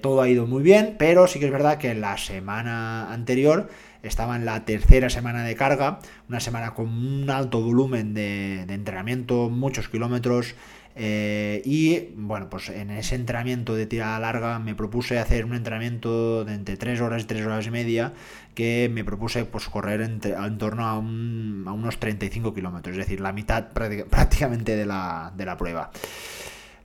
todo 0.00 0.22
ha 0.22 0.28
ido 0.28 0.46
muy 0.46 0.62
bien, 0.62 0.94
pero 0.96 1.26
sí 1.26 1.40
que 1.40 1.46
es 1.46 1.52
verdad 1.52 1.78
que 1.78 1.92
la 1.96 2.16
semana 2.18 3.12
anterior 3.12 3.68
estaba 4.08 4.36
en 4.36 4.44
la 4.44 4.64
tercera 4.64 5.10
semana 5.10 5.44
de 5.44 5.54
carga, 5.54 5.98
una 6.28 6.40
semana 6.40 6.74
con 6.74 6.88
un 6.88 7.30
alto 7.30 7.60
volumen 7.60 8.14
de, 8.14 8.62
entrenamiento, 8.62 9.48
muchos 9.50 9.88
kilómetros. 9.88 10.54
Eh, 10.98 11.60
y 11.66 12.14
bueno, 12.16 12.48
pues 12.48 12.70
en 12.70 12.90
ese 12.90 13.16
entrenamiento 13.16 13.74
de 13.74 13.84
tirada 13.84 14.18
larga 14.18 14.58
me 14.58 14.74
propuse 14.74 15.18
hacer 15.18 15.44
un 15.44 15.54
entrenamiento 15.54 16.44
de 16.46 16.54
entre 16.54 16.78
3 16.78 17.02
horas 17.02 17.22
y 17.22 17.26
3 17.26 17.44
horas 17.44 17.66
y 17.66 17.70
media 17.70 18.14
que 18.54 18.90
me 18.90 19.04
propuse 19.04 19.44
pues 19.44 19.68
correr 19.68 20.00
en 20.00 20.58
torno 20.58 20.86
a, 20.86 20.98
unos 20.98 21.98
35 22.00 22.54
kilómetros, 22.54 22.94
es 22.96 23.04
decir, 23.04 23.20
la 23.20 23.32
mitad 23.32 23.68
prácticamente 23.72 24.74
de 24.74 24.86
la, 24.86 25.32
de 25.36 25.44
la 25.44 25.58
prueba. 25.58 25.90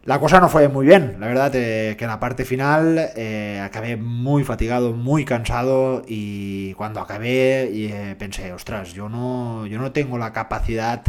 La 0.03 0.20
cosa 0.20 0.39
no 0.39 0.50
fue 0.50 0.67
muy 0.67 0.88
bien, 0.88 1.17
la 1.20 1.27
verdad 1.27 1.51
eh, 1.53 1.96
que 1.96 2.05
en 2.05 2.10
la 2.10 2.20
parte 2.20 2.43
final 2.43 3.12
eh, 3.15 3.62
acabé 3.63 3.98
muy 3.98 4.43
fatigado, 4.43 4.93
muy 4.93 5.25
cansado 5.25 6.01
y 6.08 6.74
cuando 6.74 7.01
acabé 7.01 7.70
eh, 7.72 8.15
pensé, 8.17 8.51
ostras, 8.51 8.93
yo 8.93 9.10
no, 9.10 9.67
yo 9.67 9.77
no 9.77 9.91
tengo 9.91 10.17
la 10.17 10.34
capacidad 10.34 11.03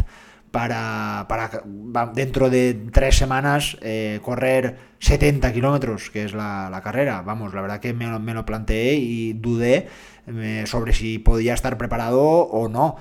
para, 0.51 1.25
para 1.27 1.63
dentro 2.13 2.51
de 2.51 2.85
tres 2.91 3.17
semanas 3.17 3.75
correr 4.21 4.77
70 4.99 5.51
kilómetros, 5.51 6.11
que 6.11 6.25
es 6.25 6.33
la, 6.35 6.79
carrera. 6.83 7.23
Vamos, 7.23 7.55
la 7.55 7.61
verdad 7.61 7.79
que 7.79 7.95
me, 7.95 8.19
me 8.19 8.35
lo 8.35 8.45
planteé 8.45 8.93
y 8.93 9.33
dudé 9.33 9.87
sobre 10.65 10.93
si 10.93 11.17
podía 11.17 11.55
estar 11.55 11.79
preparado 11.79 12.21
o 12.21 12.69
no. 12.69 12.97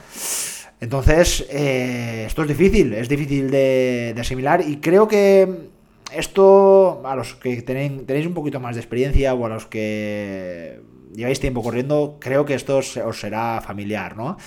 Entonces, 0.81 1.47
esto 1.51 2.43
es 2.43 2.49
difícil, 2.49 2.95
es 2.95 3.11
difícil 3.11 3.51
de, 3.51 4.13
de 4.15 4.21
asimilar 4.23 4.63
y 4.67 4.79
creo 4.79 5.07
que 5.07 5.72
esto, 6.15 7.03
a 7.05 7.17
los 7.17 7.35
que 7.35 7.63
tenéis, 7.63 8.27
un 8.27 8.35
poquito 8.35 8.61
más 8.61 8.75
de 8.75 8.81
experiencia 8.81 9.35
o 9.35 9.47
a 9.47 9.49
los 9.49 9.67
que 9.67 10.81
lleváis 11.15 11.41
tiempo 11.41 11.63
corriendo, 11.63 12.17
creo 12.21 12.45
que 12.45 12.55
esto 12.55 12.79
os 12.79 13.21
será 13.21 13.61
familiar, 13.61 14.17
¿no? 14.17 14.39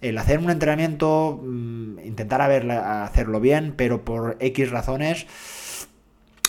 El 0.00 0.18
hacer 0.18 0.38
un 0.38 0.50
entrenamiento, 0.50 1.40
mm, 1.42 1.98
intentar 2.04 2.40
hacerlo 2.42 3.40
bien, 3.40 3.74
pero 3.76 4.04
por 4.04 4.36
X 4.40 4.70
razones 4.70 5.26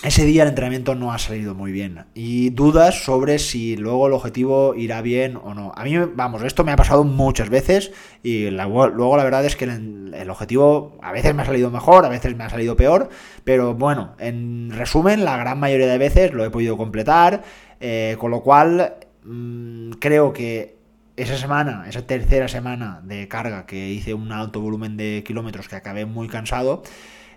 ese 0.03 0.25
día 0.25 0.43
el 0.43 0.49
entrenamiento 0.49 0.93
no 0.93 1.11
ha 1.11 1.17
salido 1.17 1.55
muy 1.55 1.71
bien 1.71 2.05
y 2.13 2.49
dudas 2.51 3.03
sobre 3.03 3.39
si 3.39 3.75
luego 3.75 4.07
el 4.07 4.13
objetivo 4.13 4.75
irá 4.75 5.01
bien 5.01 5.37
o 5.37 5.53
no. 5.53 5.71
A 5.75 5.83
mí, 5.83 5.97
vamos, 5.97 6.43
esto 6.43 6.63
me 6.63 6.71
ha 6.71 6.75
pasado 6.75 7.03
muchas 7.03 7.49
veces 7.49 7.91
y 8.21 8.49
luego 8.49 9.17
la 9.17 9.23
verdad 9.23 9.45
es 9.45 9.55
que 9.55 9.65
el, 9.65 10.29
objetivo 10.29 10.97
a 11.01 11.11
veces 11.11 11.33
me 11.33 11.41
ha 11.41 11.45
salido 11.45 11.71
mejor, 11.71 12.05
a 12.05 12.09
veces 12.09 12.35
me 12.35 12.43
ha 12.43 12.49
salido 12.49 12.75
peor, 12.75 13.09
pero 13.43 13.73
bueno, 13.73 14.15
en 14.19 14.71
resumen, 14.71 15.25
la 15.25 15.37
gran 15.37 15.59
mayoría 15.59 15.87
de 15.87 15.97
veces 15.97 16.33
lo 16.33 16.45
he 16.45 16.49
podido 16.49 16.77
completar, 16.77 17.43
eh, 17.79 18.15
con 18.19 18.31
lo 18.31 18.41
cual 18.41 18.95
mm, 19.23 19.91
creo 19.99 20.33
que 20.33 20.75
esa 21.17 21.37
semana, 21.37 21.85
esa 21.87 22.05
tercera 22.05 22.47
semana 22.47 23.01
de 23.03 23.27
carga 23.27 23.65
que 23.65 23.89
hice 23.89 24.13
un 24.13 24.31
alto 24.31 24.59
volumen 24.59 24.97
de 24.97 25.23
kilómetros 25.25 25.69
que 25.69 25.75
acabé 25.75 26.05
muy 26.05 26.27
cansado, 26.27 26.83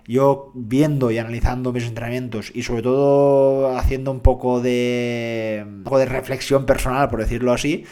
yo 0.09 0.51
viendo 0.55 1.11
y 1.11 1.19
analizando 1.19 1.71
mis 1.71 1.85
entrenamientos 1.85 2.51
y 2.55 2.63
sobre 2.63 2.81
todo 2.81 3.77
haciendo 3.77 4.09
un 4.09 4.21
poco 4.21 4.59
de, 4.59 5.63
un 5.63 5.83
poco 5.83 5.99
de 5.99 6.07
reflexión 6.07 6.65
personal, 6.65 7.09
por 7.09 7.19
decirlo 7.19 7.53
así, 7.53 7.83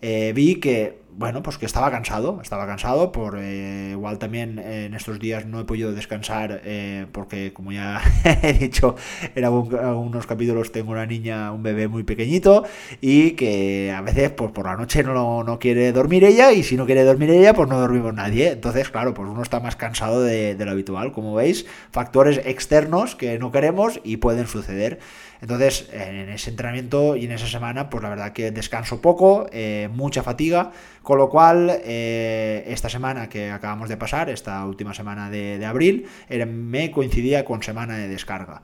eh, 0.00 0.32
vi 0.34 0.60
que 0.60 1.02
bueno, 1.18 1.42
pues 1.42 1.58
que 1.58 1.66
estaba 1.66 1.90
cansado, 1.90 2.38
estaba 2.40 2.64
cansado, 2.64 3.10
por 3.10 3.38
eh, 3.40 3.88
igual 3.90 4.20
también 4.20 4.60
en 4.60 4.94
estos 4.94 5.18
días 5.18 5.46
no 5.46 5.58
he 5.58 5.64
podido 5.64 5.92
descansar 5.92 6.60
eh, 6.64 7.06
porque 7.10 7.52
como 7.52 7.72
ya 7.72 8.00
he 8.42 8.52
dicho 8.52 8.94
en 9.34 9.44
algunos 9.44 10.26
capítulos 10.26 10.70
tengo 10.70 10.92
una 10.92 11.06
niña, 11.06 11.50
un 11.50 11.64
bebé 11.64 11.88
muy 11.88 12.04
pequeñito 12.04 12.62
y 13.00 13.32
que 13.32 13.92
a 13.92 14.00
veces 14.00 14.30
pues 14.30 14.52
por 14.52 14.66
la 14.66 14.76
noche 14.76 15.02
no, 15.02 15.42
no 15.42 15.58
quiere 15.58 15.90
dormir 15.90 16.22
ella 16.22 16.52
y 16.52 16.62
si 16.62 16.76
no 16.76 16.86
quiere 16.86 17.02
dormir 17.02 17.30
ella 17.30 17.52
pues 17.52 17.68
no 17.68 17.80
dormimos 17.80 18.14
nadie, 18.14 18.52
entonces 18.52 18.88
claro, 18.88 19.12
pues 19.12 19.28
uno 19.28 19.42
está 19.42 19.58
más 19.58 19.74
cansado 19.74 20.22
de 20.22 20.56
lo 20.56 20.70
habitual, 20.70 21.10
como 21.10 21.34
veis, 21.34 21.66
factores 21.90 22.40
externos 22.44 23.16
que 23.16 23.40
no 23.40 23.50
queremos 23.50 24.00
y 24.04 24.18
pueden 24.18 24.46
suceder. 24.46 25.00
Entonces, 25.40 25.88
en 25.92 26.28
ese 26.30 26.50
entrenamiento 26.50 27.16
y 27.16 27.26
en 27.26 27.32
esa 27.32 27.46
semana, 27.46 27.90
pues 27.90 28.02
la 28.02 28.08
verdad 28.08 28.32
que 28.32 28.50
descanso 28.50 29.00
poco, 29.00 29.46
eh, 29.52 29.88
mucha 29.92 30.22
fatiga, 30.22 30.72
con 31.02 31.18
lo 31.18 31.28
cual 31.28 31.80
eh, 31.84 32.64
esta 32.66 32.88
semana 32.88 33.28
que 33.28 33.50
acabamos 33.50 33.88
de 33.88 33.96
pasar, 33.96 34.30
esta 34.30 34.64
última 34.66 34.94
semana 34.94 35.30
de, 35.30 35.64
abril, 35.64 36.06
me 36.46 36.90
coincidía 36.90 37.44
con 37.44 37.62
semana 37.62 37.96
de 37.96 38.08
descarga. 38.08 38.62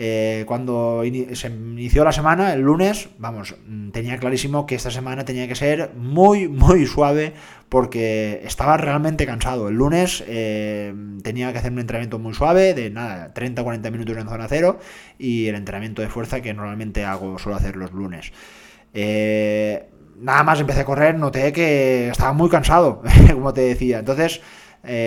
Eh, 0.00 0.44
cuando 0.46 1.02
se 1.32 1.48
inició 1.48 2.04
la 2.04 2.12
semana, 2.12 2.52
el 2.52 2.60
lunes, 2.60 3.08
vamos, 3.18 3.56
mm, 3.66 3.90
tenía 3.90 4.16
clarísimo 4.18 4.64
que 4.64 4.76
esta 4.76 4.92
semana 4.92 5.24
tenía 5.24 5.48
que 5.48 5.56
ser 5.56 5.90
muy, 5.96 6.46
muy 6.46 6.86
suave 6.86 7.32
porque 7.68 8.40
estaba 8.44 8.76
realmente 8.76 9.26
cansado. 9.26 9.68
El 9.68 9.74
lunes 9.74 10.22
eh, 10.28 10.94
tenía 11.24 11.52
que 11.52 11.58
hacer 11.58 11.72
un 11.72 11.80
entrenamiento 11.80 12.20
muy 12.20 12.32
suave, 12.32 12.74
de 12.74 12.90
nada, 12.90 13.34
30-40 13.34 13.90
minutos 13.90 14.16
en 14.16 14.28
zona 14.28 14.46
cero, 14.48 14.78
y 15.18 15.48
el 15.48 15.56
entrenamiento 15.56 16.00
de 16.00 16.08
fuerza 16.08 16.40
que 16.40 16.54
normalmente 16.54 17.04
hago, 17.04 17.36
suelo 17.40 17.56
hacer 17.56 17.74
los 17.74 17.92
lunes. 17.92 18.32
Eh, 18.94 19.88
nada 20.20 20.44
más 20.44 20.60
empecé 20.60 20.82
a 20.82 20.84
correr, 20.84 21.16
noté 21.18 21.52
que 21.52 22.08
estaba 22.10 22.32
muy 22.32 22.48
cansado, 22.48 23.02
como 23.32 23.52
te 23.52 23.62
decía. 23.62 23.98
Entonces 23.98 24.40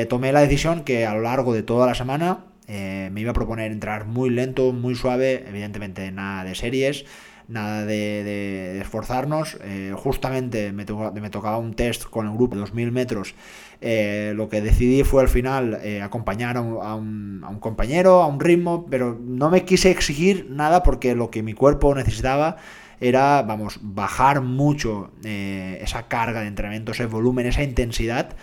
tomé 0.09 0.31
la 0.33 0.41
decisión 0.41 0.83
que 0.83 1.07
a 1.07 1.15
lo 1.15 1.21
largo 1.21 1.53
de 1.53 1.63
toda 1.63 1.87
la 1.87 1.95
semana 1.95 2.50
eh, 2.73 3.09
me 3.11 3.19
iba 3.19 3.31
a 3.31 3.33
proponer 3.33 3.69
entrar 3.69 4.05
muy 4.05 4.29
lento, 4.29 4.71
muy 4.71 4.95
suave, 4.95 5.43
evidentemente 5.45 6.09
nada 6.13 6.45
de 6.45 6.55
series, 6.55 7.03
nada 7.49 7.85
de, 7.85 8.79
esforzarnos. 8.79 9.57
Eh, 9.61 9.93
justamente 9.93 10.71
me, 10.71 10.85
me, 10.85 11.29
tocaba 11.29 11.57
un 11.57 11.73
test 11.73 12.05
con 12.05 12.27
el 12.27 12.33
grupo 12.33 12.55
de 12.55 12.61
2.000 12.61 12.91
metros. 12.91 13.35
Eh, 13.81 14.31
lo 14.37 14.47
que 14.47 14.61
decidí 14.61 15.03
fue 15.03 15.21
al 15.21 15.27
final 15.27 15.81
acompañar 16.01 16.55
a 16.55 16.61
un, 16.61 17.57
compañero, 17.59 18.21
a 18.23 18.27
un 18.27 18.39
ritmo, 18.39 18.85
pero 18.89 19.19
no 19.19 19.49
me 19.49 19.65
quise 19.65 19.91
exigir 19.91 20.47
nada 20.49 20.81
porque 20.81 21.13
lo 21.13 21.29
que 21.29 21.43
mi 21.43 21.53
cuerpo 21.53 21.93
necesitaba 21.93 22.55
era, 23.01 23.41
vamos, 23.41 23.79
bajar 23.81 24.39
mucho 24.39 25.11
esa 25.23 26.07
carga 26.07 26.39
de 26.39 26.47
entrenamiento, 26.47 26.93
ese 26.93 27.05
volumen, 27.05 27.47
esa 27.47 27.63
intensidad 27.63 28.37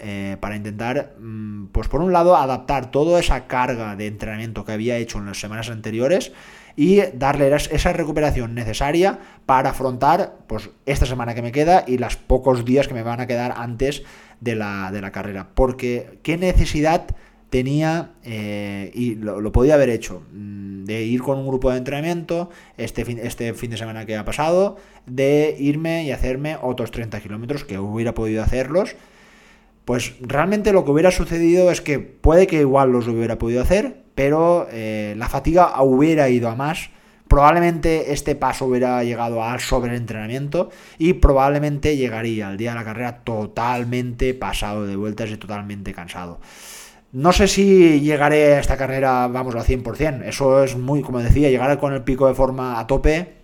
Eh, 0.00 0.36
para 0.40 0.56
intentar, 0.56 1.14
mm, 1.20 1.66
pues 1.66 1.86
por 1.86 2.00
un 2.00 2.12
lado, 2.12 2.36
adaptar 2.36 2.90
toda 2.90 3.20
esa 3.20 3.46
carga 3.46 3.94
de 3.94 4.08
entrenamiento 4.08 4.64
que 4.64 4.72
había 4.72 4.96
hecho 4.96 5.18
en 5.18 5.26
las 5.26 5.38
semanas 5.38 5.70
anteriores 5.70 6.32
y 6.74 7.00
darle 7.14 7.54
esa 7.54 7.92
recuperación 7.92 8.54
necesaria 8.54 9.20
para 9.46 9.70
afrontar 9.70 10.38
pues, 10.48 10.70
esta 10.86 11.06
semana 11.06 11.34
que 11.34 11.42
me 11.42 11.52
queda 11.52 11.84
y 11.86 11.98
los 11.98 12.16
pocos 12.16 12.64
días 12.64 12.88
que 12.88 12.94
me 12.94 13.02
van 13.02 13.20
a 13.20 13.26
quedar 13.26 13.54
antes 13.56 14.02
de 14.40 14.56
la, 14.56 14.90
de 14.90 15.00
la 15.00 15.12
carrera. 15.12 15.50
Porque 15.54 16.18
qué 16.22 16.36
necesidad 16.38 17.06
tenía, 17.50 18.12
eh, 18.24 18.90
y 18.94 19.14
lo, 19.14 19.52
podía 19.52 19.74
haber 19.74 19.90
hecho, 19.90 20.22
mm, 20.32 20.84
de 20.84 21.02
ir 21.02 21.22
con 21.22 21.38
un 21.38 21.46
grupo 21.46 21.70
de 21.70 21.78
entrenamiento 21.78 22.50
este 22.78 23.04
fin, 23.04 23.20
este 23.22 23.52
fin 23.54 23.70
de 23.70 23.76
semana 23.76 24.06
que 24.06 24.16
ha 24.16 24.24
pasado, 24.24 24.76
de 25.06 25.54
irme 25.58 26.04
y 26.04 26.10
hacerme 26.10 26.56
otros 26.60 26.90
30 26.90 27.20
kilómetros 27.20 27.64
que 27.64 27.78
hubiera 27.78 28.14
podido 28.14 28.42
hacerlos 28.42 28.96
pues 29.84 30.14
realmente 30.20 30.72
lo 30.72 30.84
que 30.84 30.90
hubiera 30.92 31.10
sucedido 31.10 31.70
es 31.70 31.80
que 31.80 31.98
puede 31.98 32.46
que 32.46 32.60
igual 32.60 32.92
los 32.92 33.08
hubiera 33.08 33.38
podido 33.38 33.62
hacer, 33.62 34.02
pero 34.14 34.68
eh, 34.70 35.14
la 35.16 35.28
fatiga 35.28 35.80
hubiera 35.82 36.28
ido 36.28 36.48
a 36.48 36.54
más. 36.54 36.90
Probablemente 37.28 38.12
este 38.12 38.36
paso 38.36 38.66
hubiera 38.66 39.02
llegado 39.02 39.42
al 39.42 39.58
sobreentrenamiento 39.60 40.70
y 40.98 41.14
probablemente 41.14 41.96
llegaría 41.96 42.48
al 42.48 42.58
día 42.58 42.70
de 42.72 42.76
la 42.76 42.84
carrera 42.84 43.24
totalmente 43.24 44.34
pasado 44.34 44.86
de 44.86 44.96
vueltas 44.96 45.30
y 45.30 45.36
totalmente 45.38 45.94
cansado. 45.94 46.40
No 47.12 47.32
sé 47.32 47.48
si 47.48 48.00
llegaré 48.00 48.54
a 48.54 48.60
esta 48.60 48.76
carrera, 48.76 49.28
vamos, 49.28 49.54
al 49.54 49.64
100%. 49.64 50.24
Eso 50.24 50.62
es 50.62 50.76
muy, 50.76 51.02
como 51.02 51.20
decía, 51.20 51.50
llegar 51.50 51.78
con 51.78 51.92
el 51.94 52.02
pico 52.02 52.26
de 52.28 52.34
forma 52.34 52.78
a 52.78 52.86
tope 52.86 53.34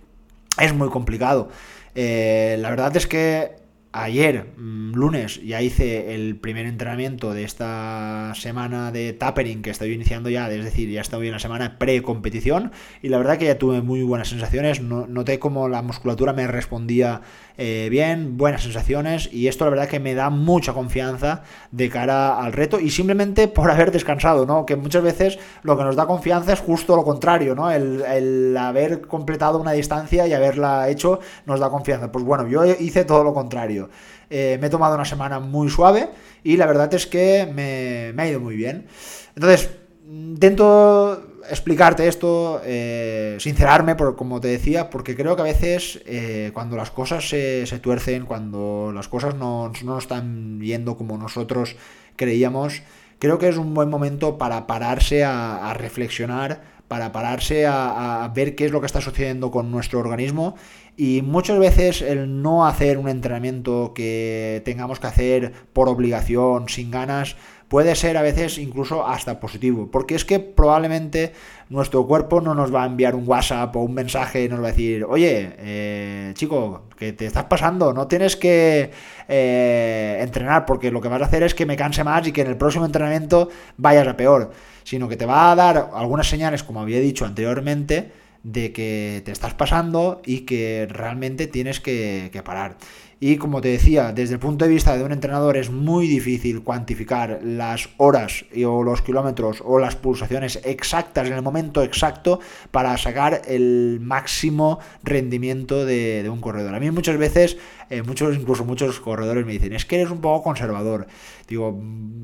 es 0.59 0.73
muy 0.73 0.89
complicado. 0.89 1.49
Eh, 1.95 2.57
la 2.59 2.69
verdad 2.69 2.95
es 2.95 3.07
que 3.07 3.55
ayer, 3.91 4.53
mm, 4.57 4.93
lunes, 4.93 5.41
ya 5.43 5.61
hice 5.61 6.13
el 6.13 6.35
primer 6.35 6.65
entrenamiento 6.67 7.33
de 7.33 7.43
esta 7.43 8.33
semana 8.35 8.91
de 8.91 9.13
tapering 9.13 9.61
que 9.61 9.71
estoy 9.71 9.93
iniciando 9.93 10.29
ya, 10.29 10.49
es 10.51 10.63
decir, 10.63 10.89
ya 10.89 11.01
estoy 11.01 11.27
en 11.27 11.33
la 11.33 11.39
semana 11.39 11.79
pre-competición 11.79 12.71
y 13.01 13.09
la 13.09 13.17
verdad 13.17 13.37
que 13.37 13.45
ya 13.45 13.57
tuve 13.57 13.81
muy 13.81 14.03
buenas 14.03 14.29
sensaciones, 14.29 14.81
noté 14.81 15.39
como 15.39 15.69
la 15.69 15.81
musculatura 15.81 16.33
me 16.33 16.47
respondía 16.47 17.21
eh, 17.61 17.89
bien, 17.89 18.37
buenas 18.37 18.63
sensaciones 18.63 19.29
y 19.33 19.49
esto 19.49 19.65
la 19.65 19.71
verdad 19.71 19.89
que 19.89 19.99
me 19.99 20.15
da 20.15 20.29
mucha 20.29 20.71
confianza 20.71 21.43
de 21.71 21.89
cara 21.89 22.39
al 22.39 22.53
reto 22.53 22.79
y 22.79 22.89
simplemente 22.89 23.49
por 23.49 23.69
haber 23.71 23.91
descansado, 23.91 24.45
¿no? 24.45 24.65
Que 24.65 24.77
muchas 24.77 25.03
veces 25.03 25.39
lo 25.63 25.77
que 25.77 25.83
nos 25.83 25.97
da 25.97 26.07
confianza 26.07 26.53
es 26.53 26.59
justo 26.59 26.95
lo 26.95 27.03
contrario, 27.03 27.55
¿no? 27.55 27.69
El, 27.69 28.01
el 28.01 28.55
haber 28.55 29.01
completado 29.01 29.59
una 29.59 29.73
distancia 29.73 30.25
y 30.25 30.33
haberla 30.33 30.87
hecho 30.87 31.19
nos 31.45 31.59
da 31.59 31.69
confianza. 31.69 32.11
Pues 32.11 32.23
bueno, 32.23 32.47
yo 32.47 32.63
hice 32.63 33.03
todo 33.03 33.25
lo 33.25 33.33
contrario. 33.33 33.89
Eh, 34.29 34.57
me 34.61 34.67
he 34.67 34.69
tomado 34.69 34.95
una 34.95 35.05
semana 35.05 35.39
muy 35.39 35.69
suave 35.69 36.09
y 36.43 36.57
la 36.57 36.67
verdad 36.67 36.93
es 36.93 37.07
que 37.07 37.49
me, 37.53 38.13
ha 38.21 38.27
ido 38.27 38.39
muy 38.39 38.55
bien. 38.55 38.87
Entonces, 39.35 39.69
intento 40.07 41.28
explicarte 41.49 42.07
esto, 42.07 42.61
eh, 42.63 43.37
sincerarme, 43.39 43.95
por, 43.95 44.15
como 44.15 44.39
te 44.39 44.47
decía, 44.47 44.89
porque 44.89 45.15
creo 45.15 45.35
que 45.35 45.41
a 45.41 45.45
veces 45.45 46.01
eh, 46.05 46.51
cuando 46.53 46.77
las 46.77 46.91
cosas 46.91 47.27
se, 47.27 47.65
tuercen, 47.81 48.25
cuando 48.25 48.91
las 48.93 49.07
cosas 49.07 49.35
no, 49.35 49.71
no 49.83 49.97
están 49.97 50.61
yendo 50.61 50.97
como 50.97 51.17
nosotros 51.17 51.75
creíamos, 52.15 52.81
creo 53.19 53.37
que 53.37 53.49
es 53.49 53.57
un 53.57 53.73
buen 53.73 53.89
momento 53.89 54.37
para 54.37 54.65
pararse 54.65 55.23
a, 55.23 55.73
reflexionar, 55.73 56.61
para 56.87 57.11
pararse 57.11 57.67
a, 57.67 58.31
ver 58.33 58.55
qué 58.55 58.65
es 58.65 58.71
lo 58.71 58.79
que 58.79 58.87
está 58.87 59.01
sucediendo 59.01 59.51
con 59.51 59.71
nuestro 59.71 59.99
organismo. 59.99 60.55
Y 60.97 61.21
muchas 61.21 61.59
veces 61.59 62.01
el 62.01 62.41
no 62.41 62.65
hacer 62.65 62.97
un 62.97 63.07
entrenamiento 63.07 63.93
que 63.93 64.61
tengamos 64.65 64.99
que 64.99 65.07
hacer 65.07 65.53
por 65.71 65.87
obligación, 65.87 66.67
sin 66.67 66.91
ganas, 66.91 67.37
puede 67.69 67.95
ser 67.95 68.17
a 68.17 68.21
veces 68.21 68.57
incluso 68.57 69.07
hasta 69.07 69.39
positivo. 69.39 69.89
Porque 69.89 70.15
es 70.15 70.25
que 70.25 70.39
probablemente 70.39 71.31
nuestro 71.69 72.05
cuerpo 72.05 72.41
no 72.41 72.55
nos 72.55 72.73
va 72.73 72.83
a 72.83 72.87
enviar 72.87 73.15
un 73.15 73.27
WhatsApp 73.27 73.73
o 73.75 73.81
un 73.81 73.93
mensaje 73.93 74.43
y 74.43 74.49
nos 74.49 74.59
va 74.59 74.65
a 74.65 74.71
decir, 74.71 75.05
oye, 75.05 75.55
eh, 75.59 76.31
chico, 76.33 76.89
que 76.97 77.13
te 77.13 77.27
estás 77.27 77.45
pasando, 77.45 77.93
no 77.93 78.07
tienes 78.07 78.35
que 78.35 78.91
eh, 79.27 80.17
entrenar 80.21 80.65
porque 80.65 80.91
lo 80.91 80.99
que 80.99 81.07
vas 81.07 81.21
a 81.21 81.25
hacer 81.25 81.43
es 81.43 81.53
que 81.53 81.65
me 81.65 81.77
canse 81.77 82.03
más 82.03 82.27
y 82.27 82.31
que 82.31 82.41
en 82.41 82.47
el 82.47 82.57
próximo 82.57 82.85
entrenamiento 82.85 83.49
vayas 83.77 84.07
a 84.07 84.17
peor. 84.17 84.51
Sino 84.83 85.07
que 85.07 85.15
te 85.15 85.27
va 85.27 85.51
a 85.51 85.55
dar 85.55 85.91
algunas 85.93 86.27
señales, 86.27 86.63
como 86.63 86.81
había 86.81 86.99
dicho 86.99 87.23
anteriormente, 87.23 88.11
de 88.41 88.71
que 88.73 89.21
te 89.23 89.31
estás 89.31 89.53
pasando 89.53 90.21
y 90.25 90.41
que 90.41 90.87
realmente 90.89 91.45
tienes 91.45 91.79
que, 91.79 92.29
que 92.33 92.41
parar. 92.41 92.77
Y 93.21 93.35
como 93.35 93.59
te 93.59 93.67
decía, 93.67 94.13
desde 94.13 94.35
el 94.35 94.39
punto 94.39 94.63
de 94.63 94.71
vista 94.71 94.95
de 94.95 95.03
un 95.03 95.11
entrenador 95.11 95.57
es 95.57 95.69
muy 95.69 96.07
difícil 96.07 96.63
cuantificar 96.63 97.41
las 97.43 97.89
horas 97.97 98.45
o 98.65 98.81
los 98.81 99.01
kilómetros 99.01 99.61
o 99.65 99.77
las 99.77 99.97
pulsaciones 99.97 100.61
exactas 100.63 101.27
en 101.27 101.33
el 101.33 101.41
momento 101.41 101.83
exacto 101.83 102.39
para 102.71 102.97
sacar 102.97 103.41
el 103.45 103.99
máximo 104.01 104.79
rendimiento 105.03 105.85
de, 105.85 106.29
un 106.31 106.39
corredor. 106.39 106.73
A 106.73 106.79
mí 106.79 106.89
muchas 106.91 107.17
veces, 107.17 107.57
eh, 107.89 108.03
muchos, 108.03 108.37
incluso 108.37 108.63
muchos 108.63 109.01
corredores 109.01 109.45
me 109.45 109.51
dicen, 109.51 109.73
es 109.73 109.83
que 109.83 109.97
eres 109.97 110.11
un 110.11 110.21
poco 110.21 110.41
conservador. 110.41 111.07
Digo, 111.45 111.77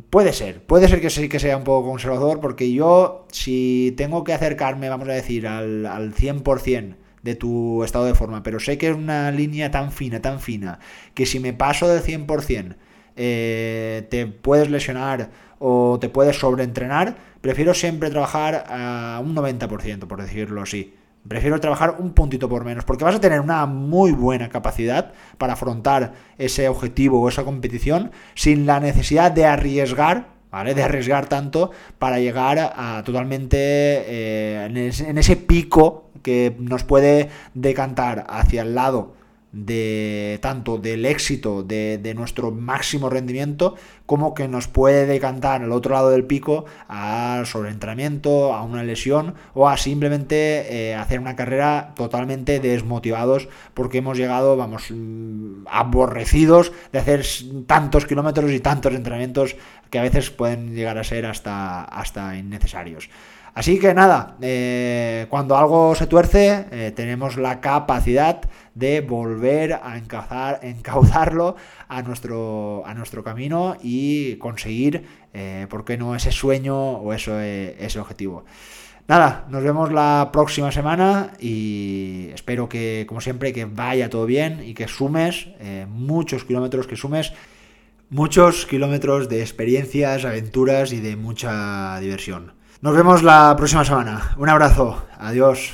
puede 0.10 0.32
ser, 0.32 0.62
puede 0.62 0.88
ser 0.88 1.02
que 1.02 1.10
sí 1.10 1.28
que 1.28 1.40
sea 1.40 1.58
un 1.58 1.66
poco 1.66 1.90
conservador 1.90 2.40
porque 2.40 2.72
yo 2.72 3.28
si 3.34 3.94
tengo 3.98 4.24
que 4.24 4.32
acercarme, 4.32 4.88
vamos 4.88 5.10
a 5.10 5.14
decir, 5.14 5.46
al, 5.46 5.86
al 5.88 6.14
100%, 6.14 6.96
de 7.26 7.34
tu 7.34 7.84
estado 7.84 8.06
de 8.06 8.14
forma, 8.14 8.44
pero 8.44 8.60
sé 8.60 8.78
que 8.78 8.88
es 8.90 8.96
una 8.96 9.32
línea 9.32 9.72
tan 9.72 9.92
fina, 9.92 10.22
tan 10.22 10.40
fina, 10.40 10.78
que 11.16 11.26
si 11.26 11.40
me 11.40 11.54
paso 11.54 11.88
del 11.88 12.04
100% 12.04 12.76
eh, 13.16 14.08
te 14.12 14.28
puedes 14.28 14.70
lesionar 14.70 15.32
o 15.58 15.98
te 16.00 16.08
puedes 16.08 16.38
sobreentrenar, 16.38 17.16
prefiero 17.42 17.74
siempre 17.74 18.12
trabajar 18.12 18.66
a 18.70 19.20
un 19.26 19.36
90%, 19.36 20.06
por 20.06 20.22
decirlo 20.22 20.62
así. 20.62 20.94
Prefiero 21.28 21.60
trabajar 21.60 21.96
un 21.98 22.12
puntito 22.14 22.48
por 22.48 22.64
menos, 22.64 22.86
porque 22.86 23.04
vas 23.04 23.16
a 23.16 23.20
tener 23.20 23.40
una 23.40 23.66
muy 23.66 24.12
buena 24.12 24.50
capacidad 24.50 25.12
para 25.40 25.54
afrontar 25.54 26.14
ese 26.38 26.70
objetivo 26.70 27.20
o 27.20 27.28
esa 27.28 27.44
competición 27.44 28.12
sin 28.36 28.68
la 28.68 28.80
necesidad 28.80 29.32
de 29.32 29.46
arriesgar 29.46 30.35
¿vale? 30.56 30.74
De 30.74 30.84
arriesgar 30.84 31.28
tanto 31.28 31.72
para 32.00 32.18
llegar 32.18 32.58
a, 32.60 33.04
totalmente 33.04 33.58
eh, 33.60 34.66
en, 34.66 35.18
ese, 35.18 35.36
pico 35.36 36.06
que 36.24 36.56
nos 36.60 36.86
puede 36.86 37.28
decantar 37.54 38.26
hacia 38.30 38.62
el 38.62 38.74
lado 38.74 39.16
de 39.52 40.40
tanto 40.42 40.78
del 40.78 41.06
éxito 41.06 41.62
de, 41.62 42.14
nuestro 42.16 42.52
máximo 42.52 43.10
rendimiento 43.10 43.76
como 44.06 44.34
que 44.34 44.48
nos 44.48 44.68
puede 44.68 45.06
decantar 45.06 45.64
al 45.64 45.72
otro 45.72 45.94
lado 45.94 46.10
del 46.12 46.26
pico 46.26 46.66
a 46.88 47.44
sobreentrenamiento, 47.46 48.54
a 48.54 48.64
una 48.64 48.84
lesión 48.84 49.36
o 49.54 49.68
a 49.68 49.78
simplemente 49.78 50.90
eh, 50.90 50.96
hacer 50.96 51.20
una 51.20 51.36
carrera 51.36 51.94
totalmente 51.96 52.60
desmotivados 52.60 53.50
porque 53.74 54.00
hemos 54.00 54.18
llegado, 54.18 54.58
vamos, 54.58 54.92
mm, 54.92 55.66
aborrecidos 55.70 56.72
de 56.92 57.00
hacer 57.00 57.26
tantos 57.66 58.06
kilómetros 58.06 58.52
y 58.52 58.60
tantos 58.60 58.94
entrenamientos 58.94 59.56
que 59.90 60.00
a 60.00 60.04
veces 60.04 60.30
pueden 60.30 60.76
llegar 60.76 60.98
a 60.98 61.04
ser 61.04 61.26
hasta, 61.26 61.84
hasta 61.84 62.38
innecesarios. 62.38 63.10
Así 63.56 63.80
que 63.80 63.94
nada, 63.94 64.36
eh, 64.42 65.28
cuando 65.30 65.56
algo 65.56 65.96
se 65.96 66.08
tuerce, 66.08 66.66
eh, 66.72 66.92
tenemos 66.94 67.38
la 67.38 67.62
capacidad 67.62 68.42
de 68.74 69.00
volver 69.00 69.80
a 69.82 69.98
encauzar, 69.98 70.60
encauzarlo 70.64 71.56
a 71.88 72.02
nuestro, 72.02 72.84
a 72.86 72.94
nuestro 72.94 73.24
camino 73.24 73.78
y 73.82 74.36
conseguir, 74.36 75.06
eh, 75.34 75.68
¿por 75.70 75.86
qué 75.86 75.98
no?, 75.98 76.16
ese 76.16 76.34
sueño 76.34 76.76
o 76.76 77.14
eso, 77.14 77.40
ese 77.40 77.98
objetivo. 77.98 78.44
Nada, 79.08 79.46
nos 79.50 79.64
vemos 79.64 79.90
la 79.90 80.32
próxima 80.34 80.74
semana 80.74 81.32
y 81.40 82.32
espero 82.34 82.68
que, 82.68 83.06
como 83.08 83.22
siempre, 83.22 83.54
que 83.54 83.64
vaya 83.64 84.10
todo 84.10 84.26
bien 84.26 84.64
y 84.66 84.74
que 84.74 84.90
sumes 84.90 85.48
muchos 85.88 86.44
kilómetros, 86.44 86.88
que 86.88 86.98
sumes 86.98 87.32
muchos 88.10 88.66
kilómetros 88.66 89.30
de 89.30 89.42
experiencias, 89.42 90.26
aventuras 90.26 90.92
y 90.92 91.00
de 91.00 91.16
mucha 91.16 92.00
diversión. 92.02 92.56
Nos 92.86 92.96
vemos 92.96 93.24
la 93.24 93.56
próxima 93.58 93.84
semana. 93.84 94.22
Un 94.38 94.48
abrazo. 94.48 95.02
Adiós. 95.18 95.74